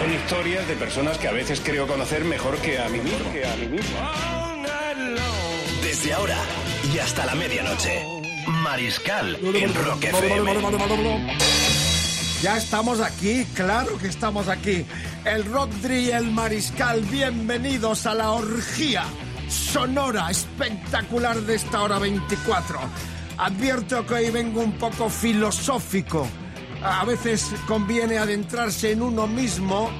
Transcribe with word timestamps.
Son 0.00 0.14
historias 0.14 0.66
de 0.66 0.76
personas 0.76 1.18
que 1.18 1.28
a 1.28 1.32
veces 1.32 1.60
creo 1.62 1.86
conocer 1.86 2.24
mejor 2.24 2.56
que 2.56 2.78
a 2.78 2.88
mí 2.88 3.00
mismo. 3.00 3.32
Que 3.34 3.46
a 3.46 3.54
mí 3.56 3.66
mismo. 3.66 3.98
Desde 5.82 6.14
ahora 6.14 6.38
y 6.94 6.98
hasta 6.98 7.26
la 7.26 7.34
medianoche. 7.34 8.02
Mariscal 8.46 9.38
en 9.42 9.74
Rock 9.74 10.04
FM. 10.04 10.54
Ya 12.40 12.56
estamos 12.56 13.02
aquí, 13.02 13.44
claro 13.52 13.98
que 13.98 14.06
estamos 14.06 14.48
aquí. 14.48 14.86
El 15.26 15.44
Rodri 15.44 16.06
y 16.06 16.10
el 16.12 16.30
Mariscal, 16.30 17.02
bienvenidos 17.02 18.06
a 18.06 18.14
la 18.14 18.30
orgía 18.30 19.04
sonora 19.50 20.30
espectacular 20.30 21.36
de 21.42 21.56
esta 21.56 21.82
hora 21.82 21.98
24. 21.98 22.80
Advierto 23.36 24.06
que 24.06 24.14
hoy 24.14 24.30
vengo 24.30 24.62
un 24.62 24.72
poco 24.78 25.10
filosófico. 25.10 26.26
A 26.82 27.04
veces 27.04 27.52
conviene 27.66 28.16
adentrarse 28.16 28.92
en 28.92 29.02
uno 29.02 29.26
mismo 29.26 29.90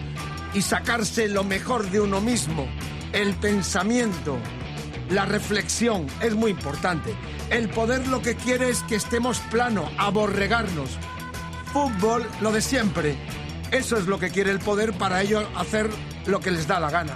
y 0.55 0.63
sacarse 0.63 1.29
lo 1.29 1.45
mejor 1.45 1.91
de 1.91 2.01
uno 2.01 2.21
mismo. 2.23 2.67
El 3.13 3.35
pensamiento, 3.35 4.39
la 5.11 5.27
reflexión 5.27 6.07
es 6.23 6.35
muy 6.35 6.53
importante. 6.53 7.15
El 7.51 7.69
poder 7.69 8.07
lo 8.09 8.23
que 8.23 8.35
quiere 8.35 8.71
es 8.71 8.83
que 8.85 8.95
estemos 8.95 9.41
plano, 9.51 9.91
aborregarnos. 9.99 10.99
Fútbol, 11.73 12.27
lo 12.41 12.51
de 12.51 12.63
siempre. 12.63 13.17
Eso 13.71 13.99
es 13.99 14.07
lo 14.07 14.19
que 14.19 14.31
quiere 14.31 14.51
el 14.51 14.59
poder 14.59 14.95
para 14.95 15.21
ellos 15.21 15.45
hacer 15.57 15.91
lo 16.27 16.41
que 16.41 16.51
les 16.51 16.67
da 16.67 16.81
la 16.81 16.91
gana. 16.91 17.15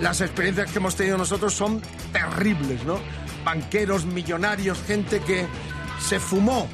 Las 0.00 0.20
experiencias 0.20 0.72
que 0.72 0.78
hemos 0.78 0.96
tenido 0.96 1.18
nosotros 1.18 1.54
son 1.54 1.80
terribles, 2.12 2.84
¿no? 2.84 2.98
Banqueros, 3.44 4.04
millonarios, 4.06 4.82
gente 4.86 5.20
que 5.20 5.46
se 6.00 6.18
fumó, 6.18 6.68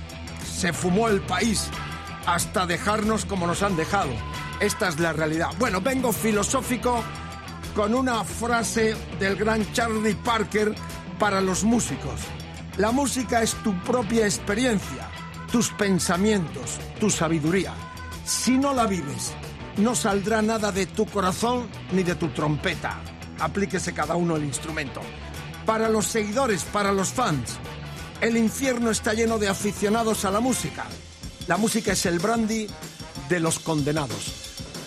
se 0.44 0.72
fumó 0.72 1.08
el 1.08 1.20
país 1.20 1.70
hasta 2.26 2.66
dejarnos 2.66 3.24
como 3.24 3.46
nos 3.46 3.62
han 3.62 3.76
dejado. 3.76 4.10
Esta 4.60 4.88
es 4.88 5.00
la 5.00 5.12
realidad. 5.12 5.48
Bueno, 5.58 5.80
vengo 5.80 6.12
filosófico 6.12 7.02
con 7.74 7.94
una 7.94 8.22
frase 8.24 8.94
del 9.18 9.36
gran 9.36 9.70
Charlie 9.72 10.14
Parker 10.14 10.74
para 11.18 11.40
los 11.40 11.64
músicos. 11.64 12.20
La 12.76 12.92
música 12.92 13.42
es 13.42 13.54
tu 13.62 13.78
propia 13.82 14.24
experiencia, 14.24 15.08
tus 15.50 15.70
pensamientos, 15.70 16.78
tu 16.98 17.10
sabiduría. 17.10 17.72
Si 18.24 18.56
no 18.56 18.72
la 18.72 18.86
vives, 18.86 19.32
no 19.76 19.94
saldrá 19.94 20.40
nada 20.42 20.72
de 20.72 20.86
tu 20.86 21.06
corazón 21.06 21.68
ni 21.92 22.02
de 22.02 22.14
tu 22.14 22.28
trompeta. 22.28 23.00
Aplíquese 23.40 23.92
cada 23.92 24.14
uno 24.14 24.36
el 24.36 24.44
instrumento. 24.44 25.00
Para 25.66 25.88
los 25.88 26.06
seguidores, 26.06 26.62
para 26.64 26.92
los 26.92 27.08
fans, 27.08 27.58
el 28.20 28.36
infierno 28.36 28.90
está 28.90 29.14
lleno 29.14 29.38
de 29.38 29.48
aficionados 29.48 30.24
a 30.24 30.30
la 30.30 30.40
música. 30.40 30.86
La 31.46 31.58
música 31.58 31.92
es 31.92 32.06
el 32.06 32.18
brandy 32.18 32.66
de 33.28 33.40
los 33.40 33.58
condenados. 33.58 34.32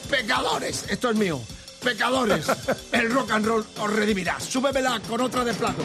Pecadores, 0.10 0.86
esto 0.90 1.12
es 1.12 1.16
mío. 1.16 1.40
Pecadores, 1.84 2.48
el 2.92 3.12
rock 3.12 3.32
and 3.32 3.46
roll 3.46 3.66
os 3.80 3.94
redimirá. 3.94 4.40
Súbemela 4.40 5.00
con 5.08 5.22
otra 5.22 5.44
de 5.44 5.54
plato. 5.54 5.84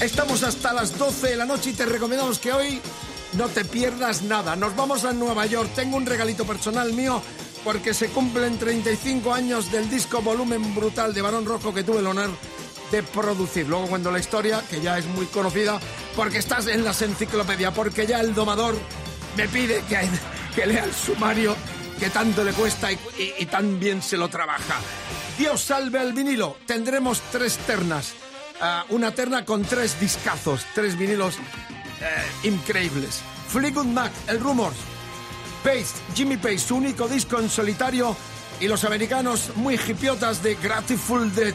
Estamos 0.00 0.42
hasta 0.42 0.72
las 0.72 0.96
12 0.96 1.28
de 1.28 1.36
la 1.36 1.44
noche 1.44 1.70
y 1.70 1.72
te 1.74 1.84
recomendamos 1.84 2.38
que 2.38 2.52
hoy 2.52 2.80
no 3.34 3.48
te 3.48 3.64
pierdas 3.64 4.22
nada. 4.22 4.56
Nos 4.56 4.74
vamos 4.74 5.04
a 5.04 5.12
Nueva 5.12 5.44
York. 5.44 5.72
Tengo 5.74 5.98
un 5.98 6.06
regalito 6.06 6.46
personal 6.46 6.92
mío 6.94 7.20
porque 7.64 7.92
se 7.92 8.08
cumplen 8.08 8.58
35 8.58 9.34
años 9.34 9.70
del 9.70 9.90
disco 9.90 10.22
Volumen 10.22 10.74
Brutal 10.74 11.12
de 11.12 11.20
Barón 11.20 11.44
Rojo 11.44 11.74
que 11.74 11.82
tuve 11.82 11.98
el 11.98 12.06
honor 12.06 12.30
de 12.90 13.02
producir. 13.02 13.68
Luego 13.68 13.88
cuento 13.88 14.10
la 14.10 14.20
historia, 14.20 14.62
que 14.70 14.80
ya 14.80 14.96
es 14.96 15.04
muy 15.04 15.26
conocida, 15.26 15.78
porque 16.16 16.38
estás 16.38 16.66
en 16.68 16.84
las 16.84 17.02
enciclopedias, 17.02 17.74
porque 17.74 18.06
ya 18.06 18.20
el 18.20 18.34
domador 18.34 18.76
me 19.36 19.48
pide 19.48 19.82
que, 19.88 20.66
lea 20.66 20.84
el 20.84 20.94
sumario 20.94 21.56
que 21.98 22.10
tanto 22.10 22.44
le 22.44 22.52
cuesta 22.52 22.90
y 22.92 23.46
tan 23.46 23.78
bien 23.78 24.02
se 24.02 24.16
lo 24.16 24.28
trabaja. 24.28 24.80
Dios 25.38 25.60
salve 25.62 26.00
al 26.00 26.12
vinilo. 26.12 26.56
Tendremos 26.66 27.20
tres 27.30 27.58
ternas. 27.58 28.12
Ah, 28.60 28.84
una 28.88 29.12
terna 29.12 29.44
con 29.44 29.62
tres 29.62 30.00
discazos, 30.00 30.66
tres 30.74 30.98
vinilos 30.98 31.36
eh, 31.36 32.48
increíbles. 32.48 33.20
Fleetwood 33.48 33.86
Mac, 33.86 34.10
el 34.26 34.40
Rumors, 34.40 34.76
Pace, 35.62 35.94
Jimmy 36.14 36.36
Pace, 36.36 36.58
su 36.58 36.76
único 36.76 37.06
disco 37.06 37.38
en 37.38 37.48
solitario 37.48 38.16
y 38.58 38.66
los 38.66 38.82
americanos 38.84 39.52
muy 39.54 39.76
hipiotas 39.76 40.42
de 40.42 40.56
Grateful 40.56 41.32
Dead. 41.32 41.54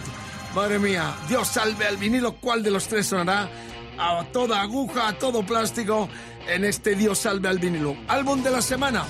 Madre 0.55 0.79
mía, 0.79 1.13
Dios 1.27 1.49
salve 1.49 1.85
al 1.85 1.97
vinilo, 1.97 2.35
¿cuál 2.35 2.63
de 2.63 2.71
los 2.71 2.87
tres 2.87 3.07
sonará? 3.07 3.49
A 3.97 4.23
toda 4.31 4.61
aguja, 4.61 5.09
a 5.09 5.13
todo 5.17 5.45
plástico 5.45 6.07
en 6.47 6.65
este 6.65 6.95
Dios 6.95 7.19
salve 7.19 7.49
al 7.49 7.59
vinilo. 7.59 7.95
Álbum 8.07 8.43
de 8.43 8.51
la 8.51 8.61
semana 8.61 9.05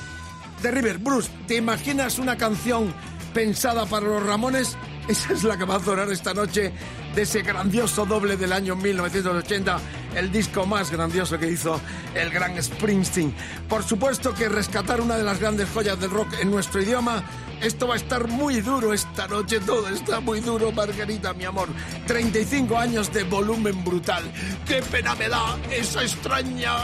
de 0.62 0.72
River. 0.72 0.98
Bruce, 0.98 1.30
¿te 1.48 1.56
imaginas 1.56 2.20
una 2.20 2.38
canción 2.38 2.94
pensada 3.34 3.86
para 3.86 4.08
los 4.08 4.24
Ramones? 4.24 4.78
Esa 5.08 5.34
es 5.34 5.44
la 5.44 5.58
que 5.58 5.66
va 5.66 5.76
a 5.76 5.80
sonar 5.80 6.10
esta 6.12 6.34
noche 6.34 6.72
de 7.14 7.22
ese 7.22 7.42
grandioso 7.42 8.06
doble 8.06 8.38
del 8.38 8.54
año 8.54 8.76
1980, 8.76 9.80
el 10.16 10.32
disco 10.32 10.66
más 10.66 10.92
grandioso 10.92 11.38
que 11.38 11.50
hizo 11.50 11.80
el 12.16 12.30
gran 12.30 12.62
Springsteen. 12.62 13.34
Por 13.68 13.84
supuesto 13.84 14.34
que 14.34 14.50
rescatar 14.50 15.02
una 15.02 15.18
de 15.18 15.24
las 15.24 15.40
grandes 15.40 15.70
joyas 15.74 16.00
del 16.00 16.12
rock 16.12 16.28
en 16.42 16.52
nuestro 16.52 16.82
idioma, 16.82 17.24
esto 17.62 17.88
va 17.88 17.94
a 17.94 17.98
estar 17.98 18.28
muy 18.28 18.62
duro 18.62 18.94
esta 18.94 19.28
noche, 19.28 19.60
todo 19.62 19.88
está 19.88 20.20
muy 20.20 20.42
duro, 20.42 20.72
Margarita, 20.72 21.34
mi 21.34 21.46
amor. 21.46 21.70
35 22.08 22.78
años 22.78 23.12
de 23.14 23.24
volumen 23.24 23.84
brutal. 23.84 24.24
¡Qué 24.68 24.82
pena 24.82 25.16
me 25.16 25.30
da 25.30 25.58
esa 25.72 26.04
extraña... 26.04 26.76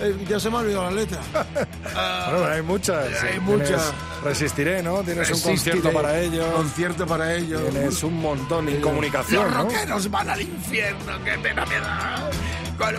Eh, 0.00 0.24
ya 0.28 0.38
se 0.38 0.50
me 0.50 0.56
ha 0.56 0.60
olvidado 0.60 0.84
la 0.84 0.90
letra. 0.92 1.20
Bueno, 1.94 2.46
hay 2.46 2.62
muchas. 2.62 3.06
Hay 3.22 3.38
Tienes 3.38 3.42
muchas. 3.42 3.92
Resistiré, 4.24 4.82
¿no? 4.82 5.02
Tienes 5.02 5.30
un 5.30 5.40
concierto 5.40 5.92
para 5.92 6.18
ellos. 6.18 6.46
Concierto 6.54 7.06
para 7.06 7.34
ellos. 7.34 7.62
Tienes 7.70 8.02
un 8.02 8.20
montón. 8.20 8.66
Los 8.66 8.82
comunicación, 8.82 9.50
¿no? 9.50 9.62
rockeros 9.62 10.10
van 10.10 10.30
al 10.30 10.40
infierno, 10.40 11.12
qué 11.24 11.38
pena 11.38 11.64
me 11.66 11.78
da. 11.78 12.30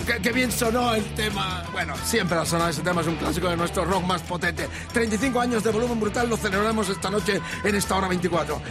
Qué, 0.05 0.21
qué 0.21 0.31
bien 0.31 0.51
sonó 0.51 0.93
el 0.93 1.03
tema. 1.15 1.63
Bueno, 1.71 1.93
siempre 2.03 2.37
ha 2.37 2.45
sonado 2.45 2.69
ese 2.69 2.81
tema, 2.81 3.01
es 3.01 3.07
un 3.07 3.15
clásico 3.15 3.49
de 3.49 3.57
nuestro 3.57 3.85
rock 3.85 4.03
más 4.05 4.21
potente. 4.21 4.67
35 4.93 5.39
años 5.39 5.63
de 5.63 5.71
volumen 5.71 5.99
brutal 5.99 6.29
lo 6.29 6.37
celebramos 6.37 6.89
esta 6.89 7.09
noche 7.09 7.41
en 7.63 7.75
esta 7.75 7.95
hora 7.95 8.07
24. 8.07 8.61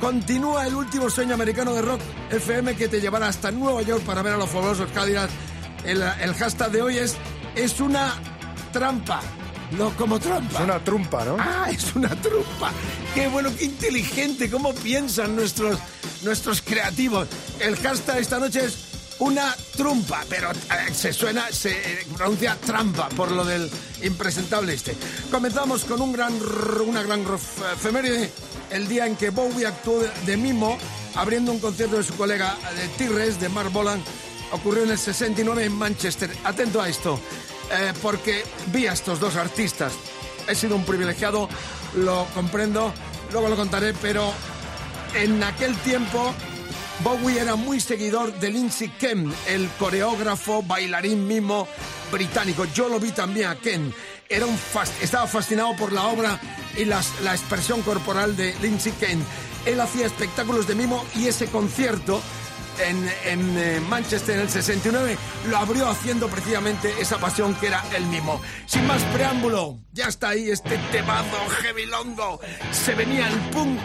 Continúa 0.00 0.66
el 0.66 0.74
último 0.74 1.10
sueño 1.10 1.34
americano 1.34 1.74
de 1.74 1.82
rock 1.82 2.00
FM 2.30 2.74
que 2.74 2.88
te 2.88 3.00
llevará 3.00 3.28
hasta 3.28 3.50
Nueva 3.50 3.82
York 3.82 4.02
para 4.04 4.22
ver 4.22 4.34
a 4.34 4.36
los 4.36 4.50
fabulosos 4.50 4.90
Cadillacs. 4.92 5.32
El, 5.84 6.02
el 6.02 6.34
hashtag 6.34 6.70
de 6.70 6.82
hoy 6.82 6.98
es 6.98 7.16
es 7.54 7.80
una 7.80 8.14
trampa. 8.72 9.20
No 9.72 9.90
como 9.96 10.18
trampa. 10.18 10.58
Es 10.58 10.64
una 10.64 10.84
trumpa, 10.84 11.24
¿no? 11.24 11.36
Ah, 11.38 11.68
es 11.70 11.94
una 11.94 12.08
trompa. 12.08 12.70
Qué 13.14 13.28
bueno, 13.28 13.50
qué 13.56 13.64
inteligente, 13.64 14.50
cómo 14.50 14.74
piensan 14.74 15.34
nuestros, 15.34 15.78
nuestros 16.22 16.60
creativos. 16.60 17.28
El 17.60 17.76
hashtag 17.76 18.18
esta 18.18 18.38
noche 18.38 18.64
es 18.66 18.91
una 19.18 19.54
trumpa, 19.76 20.24
pero 20.28 20.50
eh, 20.50 20.92
se 20.94 21.12
suena, 21.12 21.50
se 21.50 21.70
eh, 21.70 22.06
pronuncia 22.16 22.56
trampa 22.56 23.08
por 23.10 23.30
lo 23.30 23.44
del 23.44 23.70
impresentable 24.02 24.74
este. 24.74 24.96
Comenzamos 25.30 25.84
con 25.84 26.00
un 26.00 26.12
gran, 26.12 26.34
una 26.86 27.02
gran 27.02 27.24
efeméride, 27.74 28.30
el 28.70 28.88
día 28.88 29.06
en 29.06 29.16
que 29.16 29.30
Bowie 29.30 29.66
actuó 29.66 30.02
de, 30.26 30.36
mimo 30.36 30.78
abriendo 31.14 31.52
un 31.52 31.60
concierto 31.60 31.96
de 31.96 32.02
su 32.02 32.14
colega 32.14 32.56
de 32.76 32.88
Tigres, 32.88 33.40
de 33.40 33.48
Mark 33.48 33.70
Bolan, 33.70 34.02
ocurrió 34.50 34.84
en 34.84 34.90
el 34.90 34.98
69 34.98 35.64
en 35.64 35.72
Manchester. 35.72 36.30
Atento 36.44 36.80
a 36.80 36.88
esto, 36.88 37.20
eh, 37.70 37.92
porque 38.00 38.44
vi 38.72 38.86
a 38.86 38.92
estos 38.92 39.20
dos 39.20 39.36
artistas. 39.36 39.92
He 40.48 40.54
sido 40.54 40.74
un 40.74 40.84
privilegiado, 40.84 41.48
lo 41.94 42.26
comprendo, 42.34 42.92
luego 43.30 43.48
lo 43.48 43.56
contaré, 43.56 43.94
pero 43.94 44.32
en 45.14 45.42
aquel 45.42 45.76
tiempo 45.78 46.34
Bowie 47.00 47.40
era 47.40 47.56
muy 47.56 47.80
seguidor 47.80 48.32
de 48.38 48.50
Lindsay 48.50 48.88
Kemp, 48.88 49.34
el 49.48 49.68
coreógrafo, 49.78 50.62
bailarín 50.62 51.26
mimo 51.26 51.66
británico. 52.12 52.66
Yo 52.74 52.88
lo 52.88 53.00
vi 53.00 53.10
también 53.10 53.48
a 53.48 53.56
Ken. 53.56 53.92
Era 54.28 54.46
un 54.46 54.58
estaba 55.00 55.26
fascinado 55.26 55.74
por 55.76 55.92
la 55.92 56.06
obra 56.06 56.40
y 56.76 56.84
la 56.84 57.00
expresión 57.32 57.82
corporal 57.82 58.36
de 58.36 58.54
Lindsay 58.62 58.92
Kemp. 58.92 59.24
Él 59.66 59.80
hacía 59.80 60.06
espectáculos 60.06 60.66
de 60.66 60.74
mimo 60.74 61.04
y 61.16 61.26
ese 61.26 61.46
concierto 61.46 62.20
en, 62.78 63.10
en, 63.24 63.58
eh, 63.58 63.80
Manchester 63.88 64.36
en 64.36 64.42
el 64.42 64.50
69 64.50 65.16
lo 65.48 65.56
abrió 65.56 65.88
haciendo 65.88 66.28
precisamente 66.28 66.92
esa 67.00 67.18
pasión 67.18 67.54
que 67.54 67.68
era 67.68 67.82
el 67.96 68.04
mimo. 68.06 68.40
Sin 68.66 68.86
más 68.86 69.02
preámbulo, 69.04 69.78
ya 69.92 70.08
está 70.08 70.30
ahí 70.30 70.50
este 70.50 70.78
temazo 70.90 71.36
heavy 71.62 71.86
longo. 71.86 72.40
Se 72.72 72.94
venía 72.94 73.28
el 73.28 73.38
punk 73.50 73.78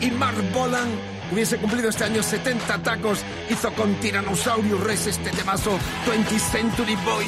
y 0.00 0.10
Mark 0.10 0.42
Bolan 0.52 1.13
Hubiese 1.34 1.58
cumplido 1.58 1.88
este 1.88 2.04
año 2.04 2.22
70 2.22 2.78
tacos, 2.84 3.18
hizo 3.50 3.72
con 3.72 3.92
Tyrannosaurus 3.96 4.80
Rex 4.84 5.08
este 5.08 5.30
temazo 5.30 5.76
20th 6.06 6.38
Century 6.38 6.94
Boy, 7.04 7.26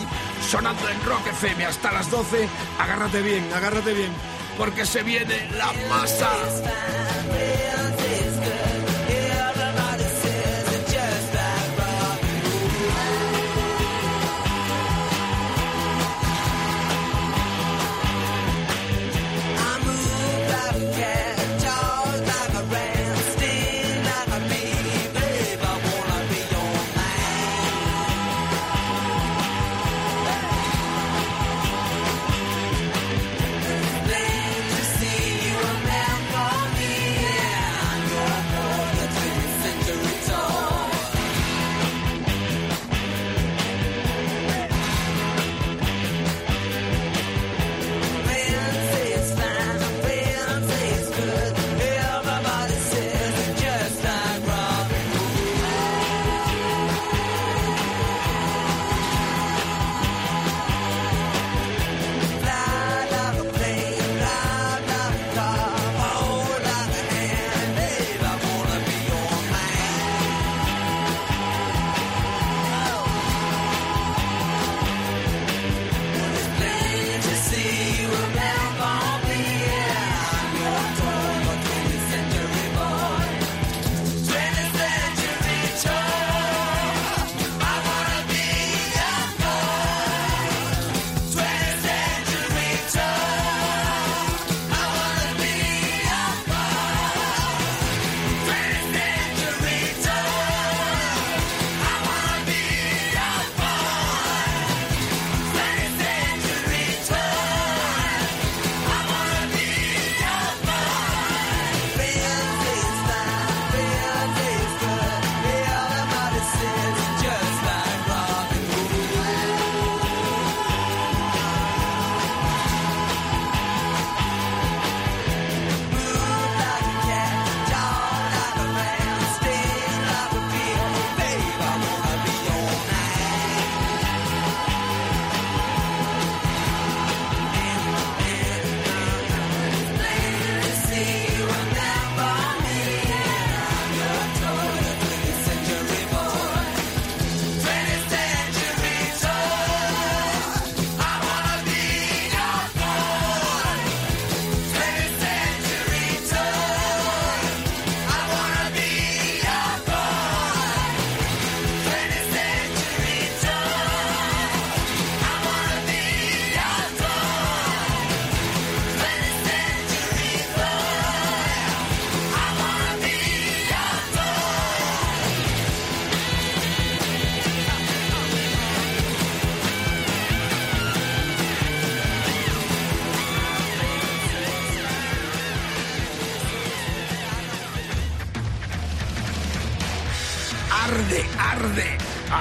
sonando 0.48 0.88
en 0.88 1.04
Rock 1.04 1.26
FM 1.26 1.64
hasta 1.64 1.90
las 1.90 2.08
12. 2.08 2.48
Agárrate 2.78 3.20
bien, 3.20 3.52
agárrate 3.52 3.92
bien, 3.92 4.12
porque 4.56 4.86
se 4.86 5.02
viene 5.02 5.50
la 5.58 5.72
masa. 5.88 6.30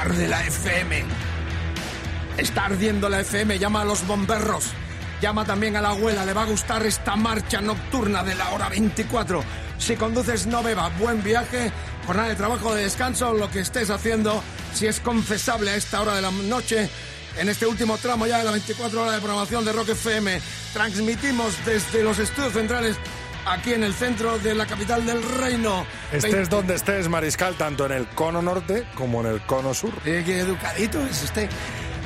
Arde, 0.06 0.28
la 0.28 0.46
FM. 0.46 1.04
Está 2.38 2.66
ardiendo 2.66 3.10
la 3.10 3.22
FM, 3.22 3.58
llama 3.58 3.82
a 3.82 3.86
los 3.86 4.06
bomberros. 4.06 4.66
Llama 5.22 5.46
también 5.46 5.76
a 5.76 5.82
la 5.82 5.90
abuela, 5.90 6.26
le 6.26 6.34
va 6.34 6.44
a 6.44 6.46
gustar 6.46 6.86
esta 6.86 7.16
marcha 7.16 7.62
nocturna 7.62 8.24
de 8.24 8.36
la 8.36 8.52
hora 8.52 8.70
24. 8.70 9.44
Si 9.80 9.96
conduces, 9.96 10.46
no 10.46 10.62
beba. 10.62 10.90
Buen 11.00 11.24
viaje, 11.24 11.72
jornada 12.06 12.30
de 12.30 12.36
trabajo, 12.36 12.76
de 12.76 12.84
descanso, 12.84 13.34
lo 13.34 13.50
que 13.50 13.62
estés 13.62 13.90
haciendo. 13.90 14.44
Si 14.74 14.86
es 14.86 15.00
confesable 15.00 15.72
a 15.72 15.76
esta 15.76 16.02
hora 16.02 16.16
de 16.16 16.22
la 16.22 16.32
noche, 16.32 16.90
en 17.40 17.50
este 17.50 17.66
último 17.66 17.98
tramo 17.98 18.28
ya 18.28 18.38
de 18.38 18.44
la 18.44 18.52
24 18.52 19.02
horas 19.02 19.16
de 19.16 19.22
programación 19.22 19.66
de 19.66 19.74
Rock 19.74 19.90
FM, 19.90 20.40
transmitimos 20.74 21.54
desde 21.66 22.04
los 22.04 22.20
estudios 22.20 22.54
centrales 22.54 22.98
aquí 23.46 23.74
en 23.74 23.84
el 23.84 23.94
centro 23.94 24.38
de 24.40 24.56
la 24.56 24.66
capital 24.66 25.06
del 25.06 25.22
reino. 25.24 25.86
Estés 26.12 26.32
Veinte- 26.34 26.50
donde 26.50 26.76
estés, 26.76 27.08
Mariscal, 27.10 27.56
tanto 27.56 27.86
en 27.86 27.92
el 27.94 28.08
cono 28.08 28.42
norte 28.42 28.86
como 28.96 29.22
en 29.22 29.28
el 29.28 29.42
cono 29.46 29.74
sur. 29.74 29.94
Eh, 30.06 30.24
qué 30.26 30.40
educadito 30.40 31.02
es 31.06 31.24
usted. 31.24 31.50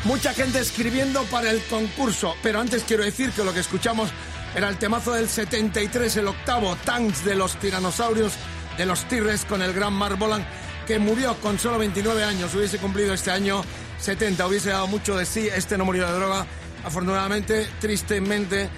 Mucha 0.05 0.34
gente 0.34 0.60
escribiendo 0.60 1.24
para 1.25 1.51
el 1.51 1.62
concurso, 1.65 2.36
pero 2.41 2.60
antes 2.62 2.84
quiero 2.88 3.03
decir 3.03 3.31
que 3.31 3.43
lo 3.43 3.53
que 3.53 3.60
escuchamos 3.60 4.10
era 4.55 4.69
el 4.69 4.77
temazo 4.77 5.13
del 5.13 5.27
73, 5.29 6.15
el 6.17 6.27
octavo 6.27 6.75
Tanks 6.86 7.25
de 7.25 7.36
los 7.36 7.58
tiranosaurios, 7.60 8.34
de 8.77 8.86
los 8.86 9.03
Tigres 9.10 9.43
con 9.46 9.62
el 9.62 9.74
gran 9.74 9.93
Mark 9.93 10.17
Bolan, 10.17 10.46
que 10.88 11.00
murió 11.00 11.36
con 11.41 11.60
solo 11.60 11.77
29 11.77 12.24
años. 12.24 12.55
Hubiese 12.55 12.77
cumplido 12.77 13.13
este 13.13 13.29
año 13.29 13.62
70, 14.00 14.48
hubiese 14.48 14.69
dado 14.69 14.88
mucho 14.88 15.17
de 15.17 15.25
sí. 15.25 15.50
Este 15.53 15.77
no 15.77 15.84
murió 15.84 16.08
de 16.08 16.13
droga, 16.13 16.46
afortunadamente, 16.86 17.67
tristemente, 17.81 18.69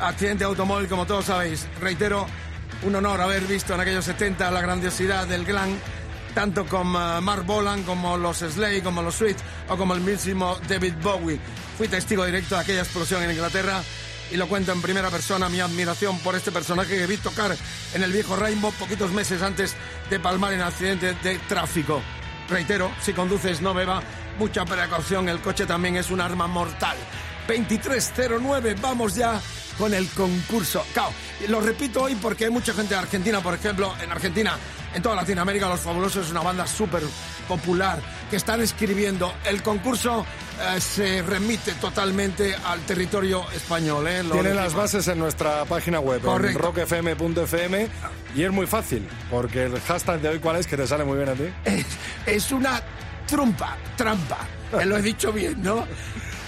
accidente 0.00 0.44
de 0.44 0.50
automóvil, 0.50 0.88
como 0.88 1.06
todos 1.06 1.26
sabéis. 1.26 1.66
Reitero, 1.80 2.26
un 2.82 2.94
honor 2.94 3.20
haber 3.20 3.42
visto 3.44 3.74
en 3.74 3.80
aquellos 3.80 4.04
70 4.04 4.50
la 4.50 4.60
grandiosidad 4.60 5.26
del 5.26 5.44
glam 5.44 5.76
tanto 6.36 6.66
con 6.66 6.88
eh, 6.88 7.20
Mark 7.22 7.44
Bolan 7.46 7.82
como 7.82 8.18
los 8.18 8.38
Slade, 8.38 8.82
como 8.82 9.00
los 9.00 9.14
Sweet 9.14 9.38
o 9.70 9.76
como 9.78 9.94
el 9.94 10.02
mismo 10.02 10.58
David 10.68 10.92
Bowie. 11.02 11.40
Fui 11.78 11.88
testigo 11.88 12.26
directo 12.26 12.56
de 12.56 12.60
aquella 12.60 12.82
explosión 12.82 13.22
en 13.22 13.30
Inglaterra 13.30 13.82
y 14.30 14.36
lo 14.36 14.46
cuento 14.46 14.72
en 14.72 14.82
primera 14.82 15.08
persona 15.08 15.48
mi 15.48 15.60
admiración 15.60 16.18
por 16.18 16.34
este 16.34 16.52
personaje 16.52 16.94
que 16.94 17.06
vi 17.06 17.16
tocar 17.16 17.56
en 17.94 18.02
el 18.02 18.12
viejo 18.12 18.36
Rainbow 18.36 18.70
poquitos 18.72 19.12
meses 19.12 19.40
antes 19.40 19.74
de 20.10 20.20
palmar 20.20 20.52
en 20.52 20.60
accidente 20.60 21.14
de 21.14 21.38
tráfico. 21.48 22.02
Reitero, 22.50 22.90
si 23.00 23.14
conduces 23.14 23.62
no 23.62 23.72
beba, 23.72 24.02
mucha 24.38 24.66
precaución, 24.66 25.30
el 25.30 25.40
coche 25.40 25.64
también 25.64 25.96
es 25.96 26.10
un 26.10 26.20
arma 26.20 26.46
mortal. 26.46 26.98
2309, 27.48 28.76
vamos 28.82 29.14
ya 29.14 29.40
con 29.78 29.94
el 29.94 30.08
concurso. 30.10 30.84
Claro, 30.92 31.10
lo 31.48 31.60
repito 31.60 32.02
hoy 32.02 32.14
porque 32.16 32.46
hay 32.46 32.50
mucha 32.50 32.72
gente 32.72 32.94
de 32.94 33.00
Argentina, 33.00 33.40
por 33.40 33.54
ejemplo, 33.54 33.94
en 34.02 34.10
Argentina, 34.10 34.56
en 34.94 35.02
toda 35.02 35.16
Latinoamérica, 35.16 35.68
Los 35.68 35.80
Fabulosos 35.80 36.26
es 36.26 36.30
una 36.30 36.40
banda 36.40 36.66
súper 36.66 37.02
popular 37.48 38.00
que 38.30 38.36
están 38.36 38.60
escribiendo. 38.60 39.32
El 39.44 39.62
concurso 39.62 40.24
eh, 40.60 40.80
se 40.80 41.22
remite 41.22 41.72
totalmente 41.74 42.54
al 42.54 42.80
territorio 42.80 43.44
español. 43.54 44.06
¿eh? 44.08 44.22
Tiene 44.30 44.54
las 44.54 44.74
bases 44.74 45.06
en 45.08 45.18
nuestra 45.18 45.64
página 45.64 46.00
web, 46.00 46.18
en 46.18 46.22
Correcto. 46.22 46.58
rockfm.fm, 46.58 47.88
y 48.34 48.42
es 48.42 48.50
muy 48.50 48.66
fácil, 48.66 49.06
porque 49.30 49.64
el 49.64 49.80
hashtag 49.80 50.20
de 50.20 50.28
hoy, 50.30 50.38
¿cuál 50.38 50.56
es? 50.56 50.66
Que 50.66 50.76
te 50.76 50.86
sale 50.86 51.04
muy 51.04 51.16
bien 51.16 51.28
a 51.28 51.34
ti. 51.34 51.44
es, 51.64 51.86
es 52.26 52.52
una 52.52 52.82
trumpa, 53.26 53.76
trampa. 53.96 54.38
Eh, 54.80 54.84
Lo 54.84 54.96
he 54.96 55.02
dicho 55.02 55.32
bien, 55.32 55.62
¿no? 55.62 55.86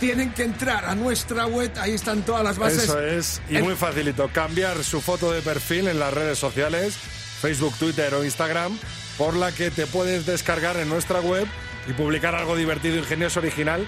Tienen 0.00 0.32
que 0.32 0.42
entrar 0.42 0.85
a 0.85 0.97
nuestra 0.97 1.47
web, 1.47 1.70
ahí 1.80 1.92
están 1.92 2.23
todas 2.23 2.42
las 2.42 2.58
bases. 2.58 2.85
Eso 2.85 3.00
es, 3.00 3.40
y 3.49 3.58
muy 3.58 3.76
facilito. 3.76 4.28
Cambiar 4.32 4.82
su 4.82 5.00
foto 5.00 5.30
de 5.30 5.40
perfil 5.40 5.87
en 5.87 6.00
las 6.00 6.12
redes 6.12 6.37
sociales, 6.37 6.97
Facebook, 7.40 7.75
Twitter 7.78 8.12
o 8.14 8.25
Instagram, 8.25 8.76
por 9.16 9.37
la 9.37 9.52
que 9.52 9.70
te 9.70 9.87
puedes 9.87 10.26
descargar 10.26 10.76
en 10.78 10.88
nuestra 10.88 11.20
web 11.20 11.47
y 11.88 11.92
publicar 11.92 12.35
algo 12.35 12.56
divertido, 12.56 12.97
ingenioso, 12.99 13.38
original, 13.38 13.87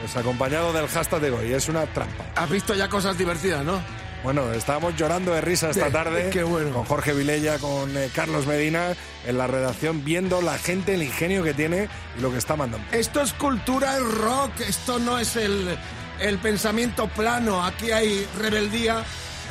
pues 0.00 0.14
acompañado 0.16 0.74
del 0.74 0.86
hashtag 0.86 1.20
de 1.22 1.30
hoy. 1.30 1.52
Es 1.54 1.68
una 1.70 1.86
trampa. 1.86 2.26
Has 2.36 2.50
visto 2.50 2.74
ya 2.74 2.88
cosas 2.88 3.16
divertidas, 3.16 3.64
¿no? 3.64 3.80
Bueno, 4.22 4.52
estábamos 4.52 4.96
llorando 4.96 5.32
de 5.32 5.40
risa 5.40 5.70
esta 5.70 5.86
De- 5.86 5.90
tarde 5.92 6.30
qué 6.30 6.42
bueno. 6.42 6.72
con 6.74 6.84
Jorge 6.84 7.14
Vilella, 7.14 7.58
con 7.58 7.96
eh, 7.96 8.10
Carlos 8.14 8.46
Medina 8.46 8.94
en 9.26 9.38
la 9.38 9.46
redacción, 9.46 10.04
viendo 10.04 10.42
la 10.42 10.58
gente, 10.58 10.94
el 10.94 11.02
ingenio 11.02 11.42
que 11.42 11.54
tiene 11.54 11.88
y 12.18 12.20
lo 12.20 12.30
que 12.30 12.38
está 12.38 12.54
mandando. 12.56 12.86
Esto 12.92 13.22
es 13.22 13.32
cultura, 13.32 13.96
es 13.96 14.02
rock, 14.02 14.60
esto 14.60 14.98
no 14.98 15.18
es 15.18 15.36
el, 15.36 15.76
el 16.20 16.38
pensamiento 16.38 17.08
plano, 17.08 17.64
aquí 17.64 17.92
hay 17.92 18.26
rebeldía. 18.38 19.04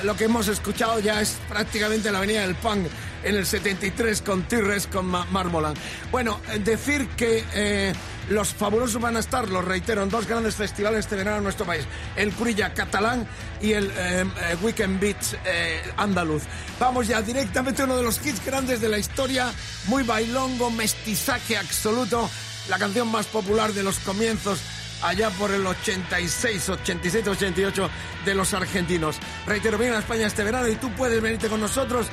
Lo 0.03 0.15
que 0.15 0.25
hemos 0.25 0.47
escuchado 0.47 0.99
ya 0.99 1.19
es 1.19 1.37
prácticamente 1.49 2.11
la 2.11 2.19
avenida 2.19 2.41
del 2.41 2.55
punk 2.55 2.87
en 3.23 3.35
el 3.35 3.45
73 3.45 4.21
con 4.21 4.43
Tirres, 4.43 4.87
con 4.87 5.05
Ma- 5.05 5.25
Marmolan. 5.31 5.73
Bueno, 6.11 6.39
eh, 6.51 6.59
decir 6.59 7.07
que 7.09 7.43
eh, 7.53 7.93
los 8.29 8.53
fabulosos 8.53 9.01
van 9.01 9.15
a 9.17 9.19
estar, 9.19 9.47
lo 9.49 9.61
reitero, 9.61 10.03
en 10.03 10.09
dos 10.09 10.25
grandes 10.27 10.55
festivales 10.55 10.99
este 11.01 11.15
verano 11.15 11.37
en 11.37 11.43
nuestro 11.43 11.65
país. 11.65 11.85
El 12.15 12.31
Curilla 12.33 12.73
catalán 12.73 13.27
y 13.61 13.73
el 13.73 13.91
eh, 13.97 14.25
Weekend 14.61 14.99
Beats 14.99 15.35
eh, 15.45 15.81
andaluz. 15.97 16.43
Vamos 16.79 17.07
ya 17.07 17.21
directamente 17.21 17.81
a 17.81 17.85
uno 17.85 17.97
de 17.97 18.03
los 18.03 18.25
hits 18.25 18.43
grandes 18.45 18.81
de 18.81 18.89
la 18.89 18.97
historia, 18.97 19.51
muy 19.87 20.03
bailongo, 20.03 20.69
mestizaje 20.71 21.57
absoluto, 21.57 22.29
la 22.69 22.77
canción 22.77 23.09
más 23.09 23.25
popular 23.27 23.73
de 23.73 23.83
los 23.83 23.99
comienzos 23.99 24.59
allá 25.01 25.29
por 25.29 25.49
el 25.51 25.65
86, 25.65 26.69
87, 26.69 27.29
88 27.29 27.89
de 28.25 28.35
los 28.35 28.53
argentinos. 28.53 29.15
Reitero, 29.47 29.77
viene 29.77 29.95
a 29.95 29.99
España 29.99 30.27
este 30.27 30.43
verano 30.43 30.67
y 30.67 30.75
tú 30.75 30.91
puedes 30.91 31.21
venirte 31.21 31.47
con 31.47 31.61
nosotros. 31.61 32.07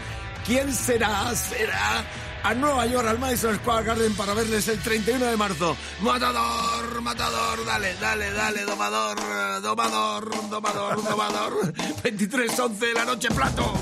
¿Quién 0.46 0.72
será? 0.72 1.34
Será 1.34 2.04
a 2.44 2.54
Nueva 2.54 2.86
York, 2.86 3.08
al 3.08 3.18
Madison 3.18 3.56
Square 3.56 3.84
Garden 3.84 4.14
para 4.14 4.32
verles 4.32 4.68
el 4.68 4.78
31 4.78 5.24
de 5.24 5.36
marzo. 5.36 5.76
Matador, 6.00 7.02
matador, 7.02 7.64
dale, 7.66 7.94
dale, 8.00 8.30
dale, 8.30 8.64
domador, 8.64 9.18
domador, 9.60 10.48
domador, 10.48 11.02
domador. 11.02 11.72
23-11 12.04 12.78
de 12.78 12.94
la 12.94 13.04
noche, 13.04 13.28
plato. 13.34 13.74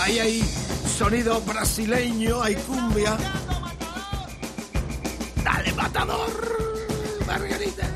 Ahí 0.00 0.18
hay 0.18 0.42
sonido 0.98 1.40
brasileño, 1.40 2.42
hay 2.42 2.56
cumbia. 2.56 3.16
Dale, 5.42 5.72
matador, 5.72 6.58
Margarita. 7.26 7.86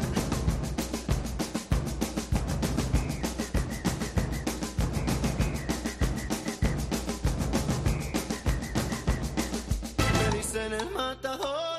Me 10.53 10.59
dicen 10.59 10.81
el 10.81 10.91
matador, 10.91 11.72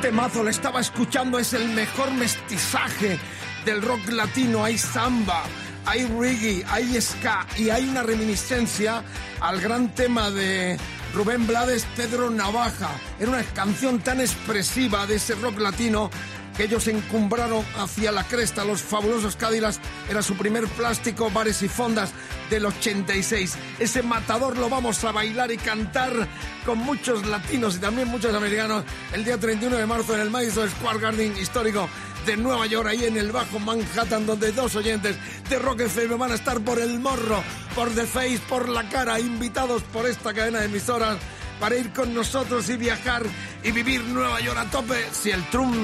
temazo 0.00 0.42
le 0.42 0.50
estaba 0.50 0.80
escuchando? 0.80 1.38
Es 1.38 1.52
el 1.52 1.68
mejor 1.70 2.10
mestizaje 2.12 3.18
del 3.64 3.82
rock 3.82 4.08
latino. 4.08 4.64
Hay 4.64 4.78
samba, 4.78 5.42
hay 5.84 6.06
reggae, 6.06 6.64
hay 6.68 7.00
ska 7.00 7.46
y 7.56 7.70
hay 7.70 7.88
una 7.88 8.02
reminiscencia 8.02 9.02
al 9.40 9.60
gran 9.60 9.94
tema 9.94 10.30
de 10.30 10.78
Rubén 11.14 11.46
Blades, 11.46 11.86
Pedro 11.96 12.30
Navaja. 12.30 12.90
Era 13.18 13.30
una 13.30 13.42
canción 13.42 13.98
tan 14.00 14.20
expresiva 14.20 15.06
de 15.06 15.16
ese 15.16 15.34
rock 15.34 15.58
latino 15.58 16.10
que 16.56 16.64
ellos 16.64 16.86
encumbraron 16.88 17.64
hacia 17.76 18.10
la 18.12 18.24
cresta. 18.24 18.64
Los 18.64 18.82
fabulosos 18.82 19.36
Cádilas 19.36 19.79
era 20.10 20.22
su 20.22 20.34
primer 20.34 20.66
plástico, 20.66 21.30
bares 21.30 21.62
y 21.62 21.68
fondas 21.68 22.10
del 22.50 22.66
86. 22.66 23.54
Ese 23.78 24.02
matador 24.02 24.58
lo 24.58 24.68
vamos 24.68 25.04
a 25.04 25.12
bailar 25.12 25.52
y 25.52 25.56
cantar 25.56 26.10
con 26.66 26.78
muchos 26.78 27.24
latinos 27.26 27.76
y 27.76 27.78
también 27.78 28.08
muchos 28.08 28.34
americanos 28.34 28.82
el 29.12 29.24
día 29.24 29.38
31 29.38 29.76
de 29.76 29.86
marzo 29.86 30.14
en 30.16 30.22
el 30.22 30.30
Madison 30.30 30.68
Square 30.68 30.98
Garden 30.98 31.38
histórico 31.38 31.88
de 32.26 32.36
Nueva 32.36 32.66
York, 32.66 32.88
ahí 32.88 33.04
en 33.04 33.16
el 33.16 33.30
Bajo 33.30 33.60
Manhattan, 33.60 34.26
donde 34.26 34.50
dos 34.50 34.74
oyentes 34.74 35.16
de 35.48 35.58
Rock 35.60 35.82
FM 35.82 36.16
van 36.16 36.32
a 36.32 36.34
estar 36.34 36.60
por 36.60 36.80
el 36.80 36.98
morro, 36.98 37.42
por 37.76 37.88
The 37.90 38.04
Face, 38.04 38.40
por 38.48 38.68
la 38.68 38.88
cara, 38.88 39.20
invitados 39.20 39.82
por 39.84 40.06
esta 40.06 40.34
cadena 40.34 40.58
de 40.58 40.66
emisoras 40.66 41.18
para 41.60 41.76
ir 41.76 41.92
con 41.92 42.12
nosotros 42.12 42.68
y 42.68 42.76
viajar 42.76 43.22
y 43.62 43.70
vivir 43.70 44.02
Nueva 44.04 44.40
York 44.40 44.58
a 44.58 44.70
tope 44.70 45.06
si 45.12 45.30
el 45.30 45.48
Trump 45.50 45.76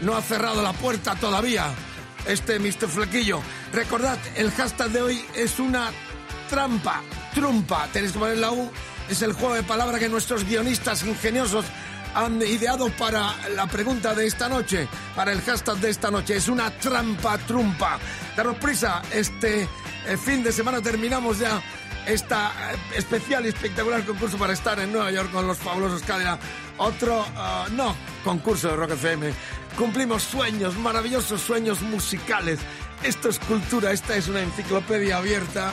no 0.00 0.16
ha 0.16 0.22
cerrado 0.22 0.62
la 0.62 0.72
puerta 0.72 1.14
todavía. 1.16 1.70
Este 2.28 2.58
Mr. 2.58 2.88
Flequillo. 2.88 3.40
Recordad, 3.72 4.18
el 4.36 4.50
hashtag 4.50 4.90
de 4.90 5.00
hoy 5.00 5.24
es 5.34 5.58
una 5.58 5.90
trampa, 6.50 7.02
trumpa. 7.34 7.88
Tenéis 7.90 8.12
que 8.12 8.18
poner 8.18 8.36
la 8.36 8.52
U. 8.52 8.70
Es 9.08 9.22
el 9.22 9.32
juego 9.32 9.54
de 9.54 9.62
palabras 9.62 9.98
que 9.98 10.10
nuestros 10.10 10.44
guionistas 10.44 11.02
ingeniosos 11.04 11.64
han 12.14 12.40
ideado 12.42 12.90
para 12.90 13.34
la 13.54 13.66
pregunta 13.66 14.14
de 14.14 14.26
esta 14.26 14.48
noche, 14.48 14.86
para 15.16 15.32
el 15.32 15.40
hashtag 15.40 15.78
de 15.78 15.88
esta 15.88 16.10
noche. 16.10 16.36
Es 16.36 16.48
una 16.48 16.70
trampa, 16.70 17.38
trumpa. 17.38 17.98
Daros 18.36 18.56
prisa, 18.58 19.00
este 19.10 19.62
eh, 19.62 20.16
fin 20.16 20.42
de 20.42 20.52
semana 20.52 20.82
terminamos 20.82 21.38
ya 21.38 21.62
esta 22.08 22.72
eh, 22.72 22.76
especial 22.96 23.44
y 23.44 23.48
espectacular 23.48 24.04
concurso 24.04 24.38
para 24.38 24.52
estar 24.52 24.78
en 24.80 24.92
Nueva 24.92 25.10
York 25.10 25.30
con 25.30 25.46
los 25.46 25.58
fabulosos 25.58 26.02
Cadena. 26.02 26.38
Otro, 26.78 27.24
ah, 27.36 27.66
no, 27.72 27.94
concurso 28.24 28.68
de 28.68 28.76
Rock 28.76 28.92
FM. 28.92 29.32
Cumplimos 29.76 30.22
sueños, 30.22 30.76
maravillosos 30.78 31.40
sueños 31.40 31.82
musicales. 31.82 32.60
Esto 33.02 33.28
es 33.28 33.38
cultura, 33.38 33.92
esta 33.92 34.16
es 34.16 34.28
una 34.28 34.40
enciclopedia 34.40 35.18
abierta, 35.18 35.72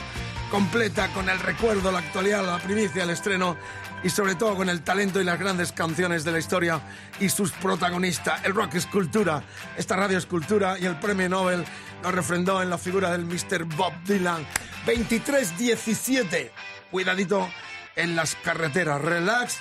completa, 0.52 1.08
con 1.10 1.30
el 1.30 1.39
recuerdo, 1.39 1.91
la 1.91 2.00
actualidad, 2.00 2.45
la 2.45 2.60
primicia, 2.60 3.04
el 3.04 3.10
estreno 3.10 3.56
y 4.04 4.10
sobre 4.10 4.36
todo 4.36 4.56
con 4.56 4.69
el 4.69 4.82
talento 4.82 5.19
y 5.19 5.24
las 5.24 5.39
grandes 5.39 5.71
canciones 5.71 6.24
de 6.24 6.32
la 6.32 6.38
historia 6.38 6.82
y 7.19 7.30
sus 7.30 7.52
protagonistas. 7.52 8.43
El 8.45 8.54
rock 8.54 8.76
es 8.76 8.86
cultura, 8.86 9.41
esta 9.78 9.95
radio 9.95 10.17
es 10.17 10.28
cultura 10.28 10.78
y 10.78 10.86
el 10.86 11.00
premio 11.00 11.28
Nobel 11.30 11.65
lo 12.05 12.11
refrendó 12.11 12.61
en 12.61 12.69
la 12.69 12.77
figura 12.77 13.11
del 13.11 13.25
Mr. 13.25 13.63
Bob 13.63 13.91
Dylan. 14.05 14.45
23-17. 14.85 16.51
Cuidadito 16.91 17.49
en 17.95 18.15
las 18.15 18.35
carreteras. 18.35 19.01
Relax, 19.01 19.57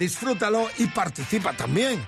disfrútalo 0.00 0.68
y 0.78 0.86
participa 0.86 1.52
también. 1.52 2.04